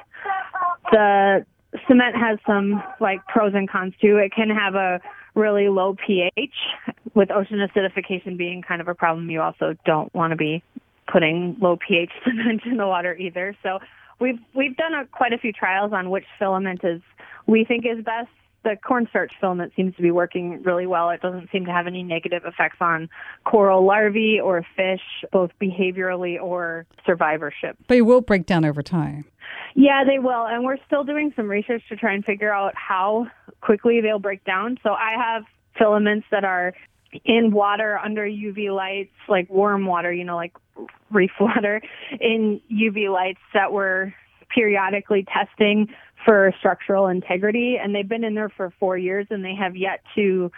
The 0.90 1.44
cement 1.88 2.16
has 2.16 2.38
some 2.46 2.82
like 3.00 3.26
pros 3.26 3.54
and 3.54 3.68
cons 3.68 3.94
too. 4.00 4.16
It 4.16 4.32
can 4.32 4.50
have 4.50 4.74
a 4.74 5.00
really 5.34 5.68
low 5.68 5.96
pH. 6.06 6.54
With 7.14 7.30
ocean 7.30 7.58
acidification 7.58 8.36
being 8.36 8.62
kind 8.62 8.80
of 8.80 8.88
a 8.88 8.94
problem, 8.94 9.30
you 9.30 9.40
also 9.40 9.74
don't 9.84 10.12
want 10.14 10.32
to 10.32 10.36
be 10.36 10.62
putting 11.10 11.56
low 11.60 11.76
pH 11.76 12.10
cement 12.24 12.62
in 12.64 12.76
the 12.76 12.86
water 12.86 13.16
either. 13.16 13.56
So 13.62 13.78
we've 14.20 14.38
we've 14.54 14.76
done 14.76 14.94
a, 14.94 15.06
quite 15.06 15.32
a 15.32 15.38
few 15.38 15.52
trials 15.52 15.92
on 15.92 16.10
which 16.10 16.24
filament 16.38 16.80
is 16.82 17.00
we 17.46 17.64
think 17.64 17.84
is 17.86 18.04
best. 18.04 18.28
The 18.64 18.76
cornstarch 18.82 19.32
filament 19.40 19.72
seems 19.76 19.94
to 19.96 20.02
be 20.02 20.10
working 20.10 20.62
really 20.62 20.86
well. 20.86 21.10
It 21.10 21.20
doesn't 21.20 21.50
seem 21.52 21.66
to 21.66 21.70
have 21.70 21.86
any 21.86 22.02
negative 22.02 22.44
effects 22.46 22.78
on 22.80 23.10
coral 23.44 23.84
larvae 23.84 24.40
or 24.42 24.64
fish, 24.74 25.02
both 25.30 25.50
behaviorally 25.60 26.40
or 26.40 26.86
survivorship. 27.04 27.76
But 27.88 27.98
it 27.98 28.02
will 28.02 28.22
break 28.22 28.46
down 28.46 28.64
over 28.64 28.82
time. 28.82 29.26
Yeah, 29.74 30.04
they 30.04 30.18
will. 30.18 30.46
And 30.46 30.64
we're 30.64 30.78
still 30.86 31.04
doing 31.04 31.32
some 31.34 31.48
research 31.48 31.82
to 31.88 31.96
try 31.96 32.14
and 32.14 32.24
figure 32.24 32.52
out 32.52 32.74
how 32.76 33.26
quickly 33.60 34.00
they'll 34.00 34.18
break 34.18 34.44
down. 34.44 34.78
So 34.82 34.90
I 34.90 35.14
have 35.16 35.44
filaments 35.76 36.26
that 36.30 36.44
are 36.44 36.74
in 37.24 37.52
water 37.52 37.98
under 37.98 38.24
UV 38.24 38.74
lights, 38.74 39.12
like 39.28 39.48
warm 39.50 39.86
water, 39.86 40.12
you 40.12 40.24
know, 40.24 40.36
like 40.36 40.56
reef 41.10 41.30
water, 41.40 41.80
in 42.20 42.60
UV 42.72 43.12
lights 43.12 43.40
that 43.52 43.72
we're 43.72 44.12
periodically 44.54 45.26
testing 45.32 45.88
for 46.24 46.52
structural 46.58 47.08
integrity. 47.08 47.76
And 47.82 47.94
they've 47.94 48.08
been 48.08 48.24
in 48.24 48.34
there 48.34 48.48
for 48.48 48.72
four 48.78 48.96
years 48.96 49.26
and 49.30 49.44
they 49.44 49.54
have 49.54 49.76
yet 49.76 50.00
to 50.14 50.50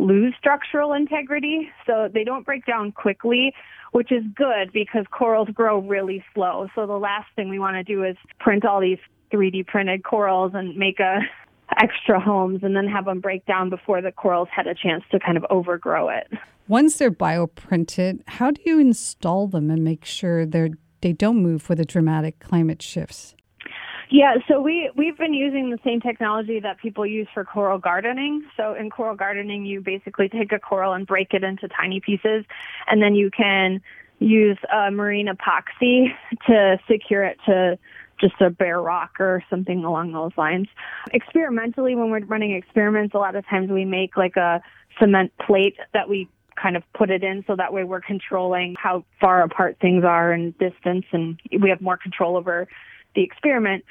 lose 0.00 0.34
structural 0.38 0.92
integrity. 0.92 1.70
So 1.86 2.08
they 2.12 2.24
don't 2.24 2.44
break 2.44 2.66
down 2.66 2.92
quickly, 2.92 3.54
which 3.92 4.10
is 4.12 4.24
good 4.34 4.72
because 4.72 5.04
corals 5.10 5.48
grow 5.52 5.78
really 5.80 6.24
slow. 6.34 6.68
So 6.74 6.86
the 6.86 6.98
last 6.98 7.28
thing 7.36 7.48
we 7.48 7.58
want 7.58 7.76
to 7.76 7.84
do 7.84 8.04
is 8.04 8.16
print 8.38 8.64
all 8.64 8.80
these 8.80 8.98
3D 9.32 9.66
printed 9.66 10.04
corals 10.04 10.52
and 10.54 10.76
make 10.76 11.00
a 11.00 11.20
extra 11.80 12.20
homes 12.20 12.60
and 12.62 12.74
then 12.74 12.86
have 12.86 13.04
them 13.04 13.20
break 13.20 13.46
down 13.46 13.70
before 13.70 14.02
the 14.02 14.12
corals 14.12 14.48
had 14.54 14.66
a 14.66 14.74
chance 14.74 15.04
to 15.10 15.20
kind 15.20 15.36
of 15.36 15.44
overgrow 15.50 16.08
it. 16.08 16.26
Once 16.66 16.96
they're 16.96 17.10
bioprinted, 17.10 18.20
how 18.26 18.50
do 18.50 18.60
you 18.64 18.78
install 18.78 19.46
them 19.48 19.70
and 19.70 19.82
make 19.82 20.04
sure 20.04 20.46
they're 20.46 20.70
they 21.02 21.12
don't 21.14 21.42
move 21.42 21.68
with 21.68 21.78
the 21.78 21.84
dramatic 21.84 22.38
climate 22.40 22.82
shifts? 22.82 23.34
Yeah, 24.10 24.34
so 24.48 24.60
we 24.60 24.90
we've 24.96 25.16
been 25.16 25.32
using 25.32 25.70
the 25.70 25.78
same 25.84 26.00
technology 26.00 26.58
that 26.58 26.78
people 26.78 27.06
use 27.06 27.28
for 27.32 27.44
coral 27.44 27.78
gardening. 27.78 28.44
So 28.56 28.74
in 28.74 28.90
coral 28.90 29.14
gardening, 29.14 29.64
you 29.64 29.80
basically 29.80 30.28
take 30.28 30.50
a 30.50 30.58
coral 30.58 30.92
and 30.94 31.06
break 31.06 31.32
it 31.32 31.44
into 31.44 31.68
tiny 31.68 32.00
pieces, 32.00 32.44
and 32.88 33.00
then 33.00 33.14
you 33.14 33.30
can 33.30 33.80
use 34.18 34.58
a 34.72 34.90
marine 34.90 35.28
epoxy 35.28 36.08
to 36.48 36.78
secure 36.88 37.22
it 37.22 37.38
to 37.46 37.78
just 38.20 38.34
a 38.40 38.50
bare 38.50 38.82
rock 38.82 39.12
or 39.20 39.44
something 39.48 39.84
along 39.84 40.12
those 40.12 40.32
lines. 40.36 40.66
Experimentally, 41.12 41.94
when 41.94 42.10
we're 42.10 42.24
running 42.24 42.52
experiments, 42.52 43.14
a 43.14 43.18
lot 43.18 43.36
of 43.36 43.46
times 43.46 43.70
we 43.70 43.84
make 43.84 44.16
like 44.16 44.36
a 44.36 44.60
cement 44.98 45.32
plate 45.38 45.76
that 45.94 46.08
we 46.08 46.28
kind 46.60 46.76
of 46.76 46.82
put 46.92 47.10
it 47.10 47.22
in 47.22 47.44
so 47.46 47.56
that 47.56 47.72
way 47.72 47.84
we're 47.84 48.00
controlling 48.00 48.74
how 48.76 49.04
far 49.20 49.42
apart 49.42 49.78
things 49.80 50.04
are 50.04 50.32
and 50.32 50.58
distance 50.58 51.06
and 51.12 51.40
we 51.60 51.70
have 51.70 51.80
more 51.80 51.96
control 51.96 52.36
over 52.36 52.68
the 53.14 53.22
experiment, 53.22 53.84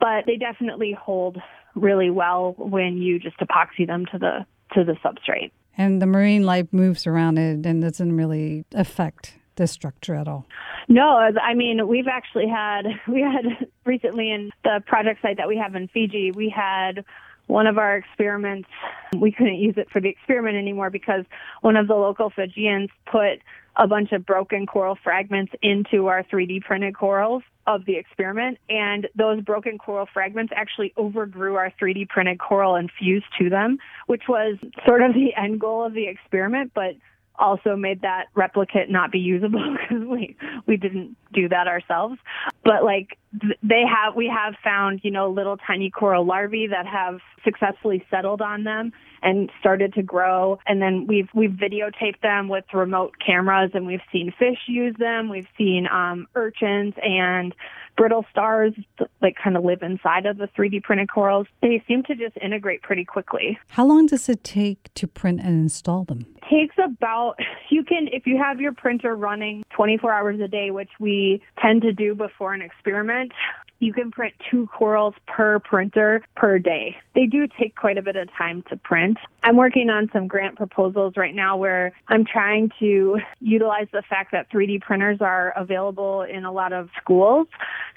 but 0.00 0.24
they 0.26 0.36
definitely 0.36 0.92
hold 0.92 1.38
really 1.74 2.10
well 2.10 2.54
when 2.58 2.96
you 2.96 3.18
just 3.18 3.38
epoxy 3.38 3.86
them 3.86 4.06
to 4.06 4.18
the 4.18 4.46
to 4.74 4.84
the 4.84 4.94
substrate. 5.04 5.52
And 5.78 6.00
the 6.00 6.06
marine 6.06 6.44
life 6.44 6.72
moves 6.72 7.06
around 7.06 7.38
it 7.38 7.66
and 7.66 7.82
doesn't 7.82 8.16
really 8.16 8.64
affect 8.74 9.34
the 9.56 9.66
structure 9.66 10.14
at 10.14 10.26
all. 10.26 10.46
No, 10.88 11.30
I 11.42 11.54
mean 11.54 11.86
we've 11.86 12.08
actually 12.08 12.48
had 12.48 12.86
we 13.08 13.20
had 13.20 13.68
recently 13.84 14.30
in 14.30 14.50
the 14.64 14.82
project 14.86 15.22
site 15.22 15.36
that 15.36 15.48
we 15.48 15.56
have 15.58 15.74
in 15.74 15.88
Fiji, 15.88 16.32
we 16.32 16.48
had 16.48 17.04
one 17.46 17.66
of 17.66 17.78
our 17.78 17.96
experiments 17.96 18.68
we 19.16 19.32
couldn't 19.32 19.56
use 19.56 19.74
it 19.76 19.88
for 19.90 20.00
the 20.00 20.08
experiment 20.08 20.56
anymore 20.56 20.90
because 20.90 21.24
one 21.60 21.76
of 21.76 21.88
the 21.88 21.94
local 21.94 22.30
Fijians 22.30 22.90
put 23.10 23.40
a 23.76 23.86
bunch 23.86 24.12
of 24.12 24.24
broken 24.24 24.66
coral 24.66 24.96
fragments 25.02 25.52
into 25.62 26.06
our 26.06 26.22
3D 26.24 26.62
printed 26.62 26.96
corals 26.96 27.42
of 27.66 27.84
the 27.84 27.96
experiment. 27.96 28.58
And 28.68 29.08
those 29.14 29.42
broken 29.42 29.78
coral 29.78 30.06
fragments 30.12 30.52
actually 30.56 30.92
overgrew 30.96 31.56
our 31.56 31.72
3D 31.80 32.08
printed 32.08 32.38
coral 32.38 32.74
and 32.74 32.90
fused 32.98 33.26
to 33.38 33.50
them, 33.50 33.78
which 34.06 34.22
was 34.28 34.56
sort 34.86 35.02
of 35.02 35.14
the 35.14 35.34
end 35.36 35.60
goal 35.60 35.84
of 35.84 35.94
the 35.94 36.06
experiment. 36.06 36.72
But 36.74 36.94
also 37.38 37.76
made 37.76 38.00
that 38.00 38.26
replicate 38.34 38.88
not 38.88 39.12
be 39.12 39.18
usable 39.18 39.76
because 39.80 40.06
we 40.06 40.36
we 40.66 40.76
didn't 40.76 41.16
do 41.32 41.48
that 41.48 41.68
ourselves. 41.68 42.18
But 42.64 42.84
like 42.84 43.18
they 43.62 43.82
have 43.86 44.14
we 44.14 44.28
have 44.28 44.54
found 44.62 45.00
you 45.02 45.10
know 45.10 45.28
little 45.28 45.56
tiny 45.56 45.90
coral 45.90 46.24
larvae 46.24 46.66
that 46.68 46.86
have 46.86 47.18
successfully 47.44 48.04
settled 48.10 48.40
on 48.40 48.64
them 48.64 48.92
and 49.22 49.50
started 49.60 49.92
to 49.94 50.02
grow 50.02 50.58
and 50.66 50.80
then 50.80 51.06
we've 51.06 51.28
we've 51.34 51.50
videotaped 51.50 52.20
them 52.22 52.48
with 52.48 52.64
remote 52.72 53.14
cameras 53.24 53.70
and 53.74 53.86
we've 53.86 54.00
seen 54.12 54.32
fish 54.38 54.58
use 54.68 54.94
them 54.98 55.28
we've 55.28 55.48
seen 55.58 55.86
um, 55.92 56.26
urchins 56.34 56.94
and 57.02 57.54
brittle 57.96 58.24
stars 58.30 58.72
like 59.20 59.36
kind 59.42 59.56
of 59.56 59.64
live 59.64 59.82
inside 59.82 60.26
of 60.26 60.36
the 60.36 60.48
3D 60.56 60.82
printed 60.82 61.10
corals. 61.10 61.46
They 61.62 61.82
seem 61.88 62.02
to 62.04 62.14
just 62.14 62.36
integrate 62.36 62.82
pretty 62.82 63.04
quickly. 63.04 63.58
How 63.68 63.86
long 63.86 64.06
does 64.06 64.28
it 64.28 64.44
take 64.44 64.92
to 64.94 65.06
print 65.06 65.40
and 65.40 65.60
install 65.60 66.04
them? 66.04 66.26
It 66.36 66.44
takes 66.50 66.76
about 66.82 67.36
you 67.70 67.82
can 67.82 68.08
if 68.12 68.26
you 68.26 68.38
have 68.38 68.60
your 68.60 68.72
printer 68.72 69.16
running 69.16 69.64
24 69.74 70.12
hours 70.12 70.40
a 70.40 70.48
day, 70.48 70.70
which 70.70 70.90
we 71.00 71.42
tend 71.60 71.82
to 71.82 71.92
do 71.92 72.14
before 72.14 72.54
an 72.54 72.62
experiment, 72.62 73.15
parents 73.16 73.34
you 73.78 73.92
can 73.92 74.10
print 74.10 74.34
two 74.50 74.66
corals 74.68 75.14
per 75.26 75.58
printer 75.58 76.22
per 76.34 76.58
day. 76.58 76.96
They 77.14 77.26
do 77.26 77.46
take 77.60 77.76
quite 77.76 77.98
a 77.98 78.02
bit 78.02 78.16
of 78.16 78.28
time 78.36 78.62
to 78.70 78.76
print. 78.76 79.18
I'm 79.42 79.56
working 79.56 79.90
on 79.90 80.08
some 80.12 80.26
grant 80.26 80.56
proposals 80.56 81.14
right 81.16 81.34
now 81.34 81.56
where 81.56 81.92
I'm 82.08 82.24
trying 82.24 82.70
to 82.80 83.18
utilize 83.40 83.86
the 83.92 84.02
fact 84.08 84.32
that 84.32 84.50
3D 84.50 84.80
printers 84.80 85.18
are 85.20 85.52
available 85.56 86.22
in 86.22 86.44
a 86.44 86.52
lot 86.52 86.72
of 86.72 86.88
schools 87.00 87.46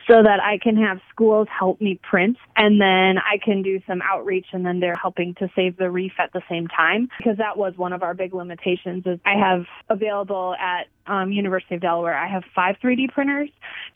so 0.07 0.23
that 0.23 0.39
I 0.41 0.57
can 0.57 0.75
have 0.77 0.99
schools 1.09 1.47
help 1.57 1.79
me 1.81 1.99
print 2.09 2.37
and 2.55 2.81
then 2.81 3.17
I 3.17 3.37
can 3.43 3.61
do 3.61 3.79
some 3.87 4.01
outreach 4.01 4.47
and 4.53 4.65
then 4.65 4.79
they're 4.79 4.95
helping 4.95 5.35
to 5.35 5.49
save 5.55 5.77
the 5.77 5.89
reef 5.91 6.13
at 6.17 6.33
the 6.33 6.41
same 6.49 6.67
time 6.67 7.09
because 7.17 7.37
that 7.37 7.57
was 7.57 7.73
one 7.77 7.93
of 7.93 8.03
our 8.03 8.13
big 8.13 8.33
limitations 8.33 9.05
is 9.05 9.19
I 9.25 9.37
have 9.37 9.65
available 9.89 10.55
at 10.59 10.87
um, 11.09 11.31
University 11.31 11.75
of 11.75 11.81
Delaware, 11.81 12.15
I 12.15 12.27
have 12.27 12.43
five 12.55 12.75
3D 12.83 13.09
printers. 13.11 13.49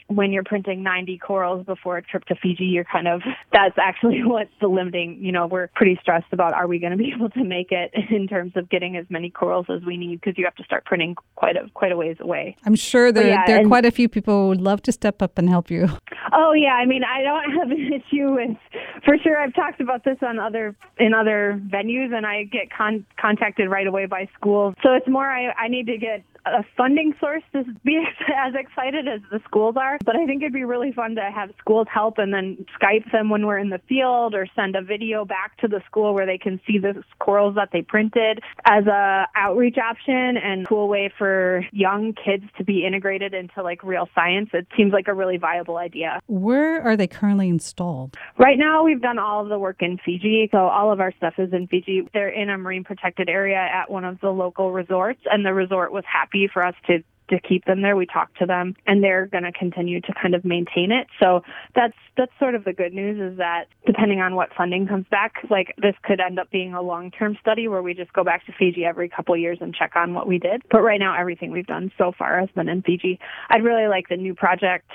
When 0.07 0.31
you're 0.31 0.43
printing 0.43 0.83
90 0.83 1.17
corals 1.19 1.65
before 1.73 1.97
a 1.97 2.01
trip 2.01 2.25
to 2.25 2.35
Fiji, 2.35 2.65
you're 2.65 2.83
kind 2.83 3.07
of, 3.07 3.21
that's 3.53 3.77
actually 3.77 4.23
what's 4.23 4.51
the 4.61 4.67
limiting, 4.67 5.17
you 5.21 5.31
know, 5.31 5.47
we're 5.47 5.67
pretty 5.75 5.97
stressed 6.01 6.31
about 6.31 6.53
are 6.53 6.67
we 6.67 6.79
going 6.79 6.91
to 6.91 6.97
be 6.97 7.11
able 7.15 7.29
to 7.29 7.43
make 7.43 7.71
it 7.71 7.91
in 8.09 8.27
terms 8.27 8.53
of 8.55 8.69
getting 8.69 8.97
as 8.97 9.05
many 9.09 9.29
corals 9.29 9.65
as 9.69 9.83
we 9.85 9.97
need 9.97 10.19
because 10.21 10.37
you 10.37 10.45
have 10.45 10.55
to 10.55 10.63
start 10.63 10.85
printing 10.85 11.15
quite 11.35 11.55
a, 11.55 11.69
quite 11.73 11.91
a 11.91 11.97
ways 11.97 12.17
away. 12.19 12.55
I'm 12.65 12.75
sure 12.75 13.11
there, 13.11 13.27
yeah, 13.27 13.45
there 13.47 13.61
are 13.61 13.67
quite 13.67 13.85
a 13.85 13.91
few 13.91 14.07
people 14.07 14.43
who 14.43 14.49
would 14.49 14.61
love 14.61 14.81
to 14.83 14.91
step 14.91 15.21
up 15.21 15.37
and 15.37 15.49
help 15.49 15.69
you. 15.69 15.89
Oh 16.31 16.53
yeah, 16.53 16.73
I 16.73 16.85
mean, 16.85 17.03
I 17.03 17.21
don't 17.21 17.51
have 17.59 17.71
an 17.71 17.93
issue 17.93 18.33
with, 18.33 18.57
for 19.05 19.17
sure. 19.17 19.37
I've 19.37 19.53
talked 19.53 19.81
about 19.81 20.03
this 20.03 20.17
on 20.21 20.39
other, 20.39 20.75
in 20.97 21.13
other 21.13 21.59
venues 21.67 22.13
and 22.13 22.25
I 22.25 22.43
get 22.43 22.71
con- 22.75 23.05
contacted 23.19 23.69
right 23.69 23.87
away 23.87 24.05
by 24.05 24.29
schools. 24.37 24.75
So 24.83 24.93
it's 24.93 25.07
more, 25.07 25.29
I, 25.29 25.51
I 25.51 25.67
need 25.67 25.87
to 25.87 25.97
get 25.97 26.23
a 26.45 26.63
funding 26.75 27.13
source 27.19 27.43
to 27.53 27.63
be 27.83 28.03
as 28.35 28.53
excited 28.55 29.07
as 29.07 29.21
the 29.31 29.39
schools 29.45 29.75
are. 29.77 29.97
But 30.05 30.15
I 30.15 30.25
think 30.25 30.41
it'd 30.41 30.53
be 30.53 30.63
really 30.63 30.91
fun 30.91 31.15
to 31.15 31.31
have 31.33 31.51
schools 31.59 31.87
help 31.93 32.17
and 32.17 32.33
then 32.33 32.65
Skype 32.79 33.11
them 33.11 33.29
when 33.29 33.45
we're 33.45 33.57
in 33.57 33.69
the 33.69 33.81
field 33.89 34.35
or 34.35 34.47
send 34.55 34.75
a 34.75 34.81
video 34.81 35.25
back 35.25 35.57
to 35.57 35.67
the 35.67 35.81
school 35.85 36.13
where 36.13 36.25
they 36.25 36.37
can 36.37 36.59
see 36.67 36.77
the 36.77 37.03
corals 37.19 37.55
that 37.55 37.69
they 37.71 37.81
printed 37.81 38.41
as 38.65 38.85
a 38.87 39.27
outreach 39.35 39.77
option 39.77 40.37
and 40.37 40.67
cool 40.67 40.87
way 40.87 41.11
for 41.17 41.65
young 41.71 42.13
kids 42.13 42.43
to 42.57 42.63
be 42.63 42.85
integrated 42.85 43.33
into 43.33 43.63
like 43.63 43.83
real 43.83 44.09
science. 44.13 44.49
It 44.53 44.67
seems 44.75 44.93
like 44.93 45.07
a 45.07 45.13
really 45.13 45.37
viable 45.37 45.77
idea. 45.77 46.19
Where 46.27 46.81
are 46.81 46.97
they 46.97 47.07
currently 47.07 47.49
installed? 47.49 48.15
Right 48.37 48.57
now 48.57 48.83
we've 48.93 49.01
done 49.01 49.17
all 49.17 49.41
of 49.41 49.49
the 49.49 49.57
work 49.57 49.77
in 49.81 49.97
Fiji. 50.05 50.49
So 50.51 50.59
all 50.59 50.91
of 50.91 50.99
our 50.99 51.11
stuff 51.17 51.33
is 51.39 51.51
in 51.51 51.67
Fiji. 51.67 52.07
They're 52.13 52.29
in 52.29 52.49
a 52.49 52.57
marine 52.57 52.83
protected 52.83 53.27
area 53.27 53.57
at 53.57 53.89
one 53.89 54.05
of 54.05 54.19
the 54.21 54.29
local 54.29 54.71
resorts 54.71 55.21
and 55.25 55.43
the 55.43 55.53
resort 55.53 55.91
was 55.91 56.03
happy 56.05 56.47
for 56.51 56.63
us 56.63 56.75
to 56.87 57.03
to 57.29 57.39
keep 57.39 57.65
them 57.65 57.81
there. 57.81 57.95
We 57.95 58.05
talk 58.05 58.33
to 58.35 58.45
them 58.45 58.75
and 58.85 59.03
they're 59.03 59.25
going 59.27 59.43
to 59.43 59.51
continue 59.51 60.01
to 60.01 60.13
kind 60.21 60.35
of 60.35 60.43
maintain 60.43 60.91
it. 60.91 61.07
So 61.19 61.41
that's 61.75 61.95
that's 62.17 62.31
sort 62.39 62.55
of 62.55 62.63
the 62.63 62.73
good 62.73 62.93
news 62.93 63.19
is 63.19 63.37
that 63.37 63.65
depending 63.85 64.19
on 64.19 64.35
what 64.35 64.49
funding 64.55 64.87
comes 64.87 65.05
back, 65.09 65.35
like 65.49 65.73
this 65.77 65.95
could 66.03 66.19
end 66.19 66.39
up 66.39 66.51
being 66.51 66.73
a 66.73 66.81
long-term 66.81 67.37
study 67.41 67.67
where 67.67 67.81
we 67.81 67.93
just 67.93 68.13
go 68.13 68.23
back 68.23 68.45
to 68.45 68.51
Fiji 68.57 68.85
every 68.85 69.09
couple 69.09 69.35
years 69.37 69.57
and 69.61 69.73
check 69.73 69.93
on 69.95 70.13
what 70.13 70.27
we 70.27 70.37
did. 70.37 70.61
But 70.69 70.81
right 70.81 70.99
now 70.99 71.19
everything 71.19 71.51
we've 71.51 71.67
done 71.67 71.91
so 71.97 72.11
far 72.17 72.39
has 72.39 72.49
been 72.55 72.69
in 72.69 72.81
Fiji. 72.81 73.19
I'd 73.49 73.63
really 73.63 73.87
like 73.87 74.09
the 74.09 74.17
new 74.17 74.35
project 74.35 74.89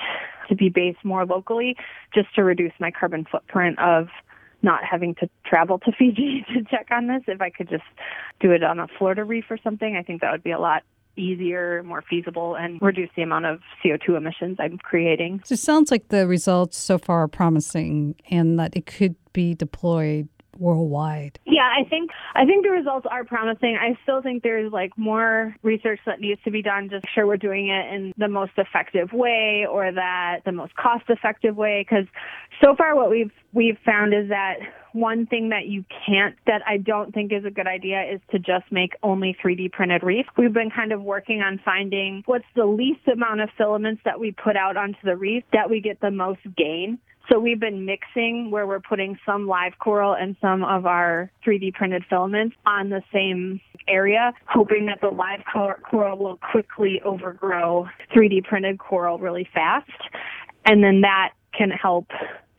to 0.48 0.54
be 0.54 0.68
based 0.68 1.04
more 1.04 1.26
locally 1.26 1.76
just 2.14 2.34
to 2.34 2.44
reduce 2.44 2.72
my 2.80 2.90
carbon 2.90 3.26
footprint 3.30 3.78
of 3.78 4.08
not 4.62 4.80
having 4.84 5.14
to 5.16 5.28
travel 5.46 5.78
to 5.78 5.92
Fiji 5.92 6.44
to 6.54 6.64
check 6.64 6.88
on 6.90 7.06
this. 7.06 7.22
If 7.26 7.40
I 7.40 7.50
could 7.50 7.68
just 7.68 7.84
do 8.40 8.52
it 8.52 8.62
on 8.62 8.78
a 8.78 8.88
Florida 8.98 9.24
reef 9.24 9.44
or 9.50 9.58
something, 9.62 9.96
I 9.96 10.02
think 10.02 10.20
that 10.20 10.32
would 10.32 10.42
be 10.42 10.52
a 10.52 10.58
lot 10.58 10.82
easier, 11.18 11.82
more 11.82 12.02
feasible, 12.08 12.54
and 12.54 12.80
reduce 12.80 13.10
the 13.16 13.22
amount 13.22 13.46
of 13.46 13.60
CO2 13.84 14.16
emissions 14.16 14.56
I'm 14.60 14.78
creating. 14.78 15.42
So 15.44 15.54
it 15.54 15.58
sounds 15.58 15.90
like 15.90 16.08
the 16.08 16.26
results 16.26 16.78
so 16.78 16.98
far 16.98 17.24
are 17.24 17.28
promising 17.28 18.14
and 18.30 18.58
that 18.58 18.76
it 18.76 18.86
could 18.86 19.16
be 19.32 19.54
deployed 19.54 20.28
worldwide. 20.58 21.38
Yeah, 21.46 21.70
I 21.78 21.88
think 21.88 22.10
I 22.34 22.44
think 22.44 22.64
the 22.64 22.70
results 22.70 23.06
are 23.10 23.24
promising. 23.24 23.78
I 23.80 23.96
still 24.02 24.22
think 24.22 24.42
there's 24.42 24.72
like 24.72 24.96
more 24.96 25.54
research 25.62 26.00
that 26.06 26.20
needs 26.20 26.40
to 26.44 26.50
be 26.50 26.62
done 26.62 26.88
to 26.90 27.00
sure 27.14 27.26
we're 27.26 27.36
doing 27.36 27.68
it 27.68 27.94
in 27.94 28.12
the 28.16 28.28
most 28.28 28.52
effective 28.56 29.12
way 29.12 29.66
or 29.70 29.92
that 29.92 30.40
the 30.44 30.52
most 30.52 30.74
cost 30.74 31.04
effective 31.08 31.56
way 31.56 31.86
because 31.88 32.06
so 32.62 32.74
far 32.76 32.96
what 32.96 33.10
we've 33.10 33.32
we've 33.52 33.78
found 33.84 34.12
is 34.12 34.28
that 34.28 34.56
one 35.00 35.26
thing 35.26 35.50
that 35.50 35.66
you 35.66 35.84
can't 36.06 36.36
that 36.46 36.62
I 36.66 36.76
don't 36.78 37.12
think 37.12 37.32
is 37.32 37.44
a 37.44 37.50
good 37.50 37.66
idea 37.66 38.02
is 38.02 38.20
to 38.30 38.38
just 38.38 38.70
make 38.70 38.92
only 39.02 39.36
3D 39.42 39.72
printed 39.72 40.02
reef. 40.02 40.26
We've 40.36 40.52
been 40.52 40.70
kind 40.70 40.92
of 40.92 41.02
working 41.02 41.40
on 41.40 41.60
finding 41.64 42.22
what's 42.26 42.44
the 42.54 42.66
least 42.66 43.06
amount 43.12 43.40
of 43.40 43.50
filaments 43.56 44.02
that 44.04 44.20
we 44.20 44.32
put 44.32 44.56
out 44.56 44.76
onto 44.76 44.98
the 45.04 45.16
reef 45.16 45.44
that 45.52 45.70
we 45.70 45.80
get 45.80 46.00
the 46.00 46.10
most 46.10 46.40
gain. 46.56 46.98
So 47.30 47.38
we've 47.38 47.60
been 47.60 47.84
mixing 47.84 48.50
where 48.50 48.66
we're 48.66 48.80
putting 48.80 49.18
some 49.26 49.46
live 49.46 49.74
coral 49.78 50.14
and 50.14 50.34
some 50.40 50.64
of 50.64 50.86
our 50.86 51.30
3D 51.46 51.74
printed 51.74 52.04
filaments 52.08 52.56
on 52.64 52.88
the 52.88 53.02
same 53.12 53.60
area, 53.86 54.32
hoping 54.46 54.86
that 54.86 55.00
the 55.02 55.08
live 55.08 55.40
coral 55.90 56.18
will 56.18 56.38
quickly 56.38 57.02
overgrow 57.04 57.86
3D 58.14 58.44
printed 58.44 58.78
coral 58.78 59.18
really 59.18 59.46
fast. 59.52 59.90
And 60.64 60.82
then 60.82 61.02
that 61.02 61.34
can 61.52 61.70
help 61.70 62.06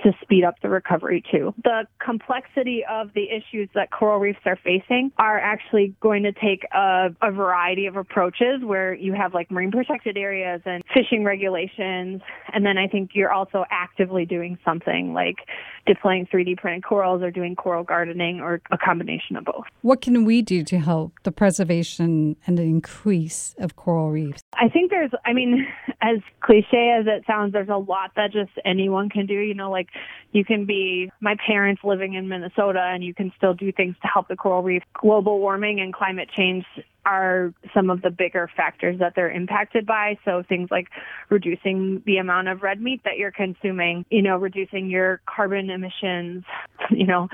to 0.03 0.11
speed 0.21 0.43
up 0.43 0.55
the 0.61 0.69
recovery 0.69 1.23
too. 1.31 1.53
The 1.63 1.87
complexity 2.03 2.83
of 2.89 3.13
the 3.13 3.27
issues 3.29 3.69
that 3.75 3.91
coral 3.91 4.19
reefs 4.19 4.39
are 4.45 4.57
facing 4.63 5.11
are 5.17 5.39
actually 5.39 5.95
going 6.01 6.23
to 6.23 6.31
take 6.31 6.65
a, 6.73 7.09
a, 7.21 7.31
variety 7.31 7.85
of 7.85 7.95
approaches 7.95 8.61
where 8.63 8.93
you 8.93 9.13
have 9.13 9.33
like 9.33 9.51
marine 9.51 9.71
protected 9.71 10.17
areas 10.17 10.61
and 10.65 10.83
fishing 10.93 11.23
regulations. 11.23 12.21
And 12.53 12.65
then 12.65 12.77
I 12.77 12.87
think 12.87 13.11
you're 13.13 13.31
also 13.31 13.65
actively 13.71 14.25
doing 14.25 14.57
something 14.65 15.13
like 15.13 15.37
deploying 15.85 16.27
3D 16.27 16.57
printed 16.57 16.83
corals 16.83 17.21
or 17.21 17.31
doing 17.31 17.55
coral 17.55 17.83
gardening 17.83 18.39
or 18.39 18.61
a 18.71 18.77
combination 18.77 19.35
of 19.35 19.45
both. 19.45 19.65
What 19.81 20.01
can 20.01 20.25
we 20.25 20.41
do 20.41 20.63
to 20.63 20.79
help 20.79 21.13
the 21.23 21.31
preservation 21.31 22.35
and 22.45 22.57
the 22.57 22.63
increase 22.63 23.55
of 23.57 23.75
coral 23.75 24.11
reefs? 24.11 24.43
I 24.53 24.69
think 24.69 24.91
there's, 24.91 25.11
I 25.25 25.33
mean, 25.33 25.67
as 26.01 26.17
cliche 26.41 26.95
as 26.99 27.05
it 27.07 27.23
sounds, 27.25 27.53
there's 27.53 27.69
a 27.69 27.77
lot 27.77 28.11
that 28.15 28.31
just 28.31 28.51
anyone 28.65 29.09
can 29.09 29.25
do. 29.25 29.35
You 29.35 29.53
know, 29.53 29.71
like 29.71 29.89
you 30.31 30.45
can 30.45 30.65
be 30.65 31.11
my 31.21 31.35
parents 31.45 31.81
living 31.83 32.13
in 32.13 32.27
Minnesota 32.27 32.81
and 32.81 33.03
you 33.03 33.13
can 33.13 33.31
still 33.37 33.53
do 33.53 33.71
things 33.71 33.95
to 34.01 34.07
help 34.07 34.27
the 34.27 34.35
coral 34.35 34.63
reef. 34.63 34.83
Global 34.99 35.39
warming 35.39 35.79
and 35.79 35.93
climate 35.93 36.29
change 36.35 36.65
are 37.09 37.53
some 37.73 37.89
of 37.89 38.01
the 38.03 38.11
bigger 38.11 38.49
factors 38.55 38.99
that 38.99 39.13
they're 39.15 39.31
impacted 39.31 39.85
by. 39.85 40.17
So 40.25 40.43
things 40.47 40.69
like 40.69 40.87
reducing 41.29 42.03
the 42.05 42.17
amount 42.17 42.49
of 42.49 42.61
red 42.61 42.79
meat 42.79 43.01
that 43.03 43.17
you're 43.17 43.31
consuming, 43.31 44.05
you 44.11 44.21
know, 44.21 44.37
reducing 44.37 44.89
your 44.89 45.19
carbon 45.25 45.71
emissions, 45.71 46.43
you 46.91 47.07
know, 47.07 47.27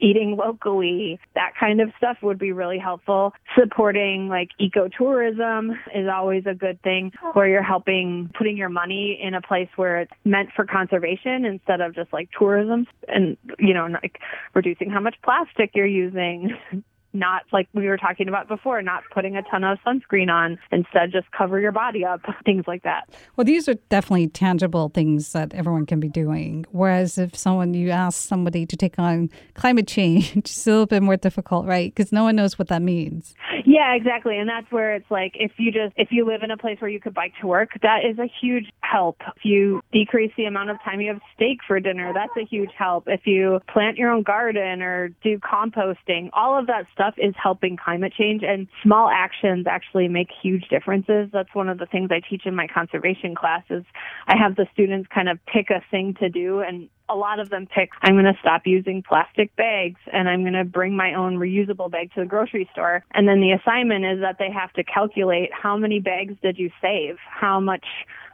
eating 0.00 0.36
locally, 0.36 1.20
that 1.34 1.52
kind 1.58 1.80
of 1.80 1.90
stuff 1.98 2.16
would 2.22 2.38
be 2.38 2.52
really 2.52 2.78
helpful. 2.78 3.32
Supporting 3.58 4.28
like 4.28 4.48
ecotourism 4.60 5.72
is 5.94 6.08
always 6.12 6.44
a 6.46 6.54
good 6.54 6.80
thing 6.82 7.12
where 7.34 7.46
you're 7.46 7.62
helping 7.62 8.30
putting 8.36 8.56
your 8.56 8.70
money 8.70 9.18
in 9.22 9.34
a 9.34 9.42
place 9.42 9.68
where 9.76 10.00
it's 10.00 10.12
meant 10.24 10.48
for 10.56 10.64
conservation 10.64 11.44
instead 11.44 11.80
of 11.80 11.94
just 11.94 12.12
like 12.12 12.30
tourism 12.36 12.86
and, 13.08 13.36
you 13.58 13.74
know, 13.74 13.86
like 14.02 14.18
reducing 14.54 14.90
how 14.90 15.00
much 15.00 15.16
plastic 15.22 15.72
you're 15.74 15.86
using, 15.86 16.56
not 17.12 17.42
like 17.52 17.68
we 17.74 17.86
were 17.86 17.96
talking 17.96 18.28
about 18.28 18.48
before, 18.48 18.82
not 18.82 19.02
putting 19.12 19.36
a 19.36 19.42
ton 19.42 19.64
of 19.64 19.78
sunscreen 19.86 20.30
on. 20.30 20.58
Instead, 20.70 21.12
just 21.12 21.30
cover 21.32 21.60
your 21.60 21.72
body 21.72 22.04
up, 22.04 22.20
things 22.44 22.64
like 22.66 22.82
that. 22.82 23.08
Well, 23.36 23.44
these 23.44 23.68
are 23.68 23.74
definitely 23.88 24.28
tangible 24.28 24.90
things 24.90 25.32
that 25.32 25.54
everyone 25.54 25.86
can 25.86 26.00
be 26.00 26.08
doing. 26.08 26.66
Whereas 26.70 27.18
if 27.18 27.36
someone, 27.36 27.74
you 27.74 27.90
ask 27.90 28.20
somebody 28.20 28.66
to 28.66 28.76
take 28.76 28.98
on 28.98 29.30
climate 29.54 29.86
change, 29.86 30.36
it's 30.36 30.66
a 30.66 30.70
little 30.70 30.86
bit 30.86 31.02
more 31.02 31.16
difficult, 31.16 31.66
right? 31.66 31.94
Because 31.94 32.12
no 32.12 32.24
one 32.24 32.36
knows 32.36 32.58
what 32.58 32.68
that 32.68 32.82
means. 32.82 33.34
Yeah, 33.64 33.94
exactly. 33.94 34.38
And 34.38 34.48
that's 34.48 34.70
where 34.70 34.94
it's 34.94 35.10
like 35.10 35.32
if 35.34 35.52
you 35.58 35.72
just, 35.72 35.94
if 35.96 36.08
you 36.10 36.26
live 36.26 36.42
in 36.42 36.50
a 36.50 36.56
place 36.56 36.80
where 36.80 36.90
you 36.90 37.00
could 37.00 37.14
bike 37.14 37.32
to 37.40 37.46
work, 37.46 37.70
that 37.82 38.00
is 38.04 38.18
a 38.18 38.30
huge 38.40 38.66
help. 38.80 39.16
If 39.36 39.44
you 39.44 39.82
decrease 39.92 40.32
the 40.36 40.44
amount 40.44 40.70
of 40.70 40.76
time 40.84 41.00
you 41.00 41.12
have 41.12 41.20
steak 41.34 41.58
for 41.66 41.78
dinner, 41.80 42.12
that's 42.12 42.32
a 42.36 42.44
huge 42.44 42.70
help. 42.76 43.04
If 43.06 43.26
you 43.26 43.60
plant 43.72 43.96
your 43.96 44.10
own 44.10 44.22
garden 44.22 44.82
or 44.82 45.08
do 45.22 45.38
composting, 45.38 46.30
all 46.32 46.58
of 46.58 46.66
that 46.66 46.86
stuff 46.92 46.99
stuff 47.00 47.14
is 47.16 47.34
helping 47.42 47.78
climate 47.78 48.12
change 48.12 48.42
and 48.46 48.68
small 48.82 49.08
actions 49.08 49.66
actually 49.66 50.06
make 50.06 50.28
huge 50.42 50.68
differences. 50.68 51.30
That's 51.32 51.54
one 51.54 51.70
of 51.70 51.78
the 51.78 51.86
things 51.86 52.10
I 52.12 52.20
teach 52.20 52.42
in 52.44 52.54
my 52.54 52.66
conservation 52.66 53.34
classes. 53.34 53.84
I 54.26 54.36
have 54.36 54.56
the 54.56 54.66
students 54.74 55.08
kind 55.12 55.28
of 55.30 55.38
pick 55.46 55.70
a 55.70 55.82
thing 55.90 56.14
to 56.20 56.28
do 56.28 56.60
and 56.60 56.90
a 57.08 57.14
lot 57.14 57.40
of 57.40 57.48
them 57.48 57.66
pick 57.66 57.90
I'm 58.02 58.14
going 58.14 58.26
to 58.26 58.38
stop 58.40 58.62
using 58.66 59.02
plastic 59.02 59.56
bags 59.56 59.98
and 60.12 60.28
I'm 60.28 60.42
going 60.42 60.52
to 60.52 60.64
bring 60.64 60.94
my 60.94 61.14
own 61.14 61.38
reusable 61.38 61.90
bag 61.90 62.12
to 62.14 62.20
the 62.20 62.26
grocery 62.26 62.68
store. 62.72 63.02
And 63.12 63.26
then 63.26 63.40
the 63.40 63.52
assignment 63.52 64.04
is 64.04 64.20
that 64.20 64.36
they 64.38 64.50
have 64.50 64.72
to 64.74 64.84
calculate 64.84 65.50
how 65.52 65.78
many 65.78 66.00
bags 66.00 66.34
did 66.42 66.58
you 66.58 66.70
save? 66.82 67.16
How 67.26 67.60
much 67.60 67.84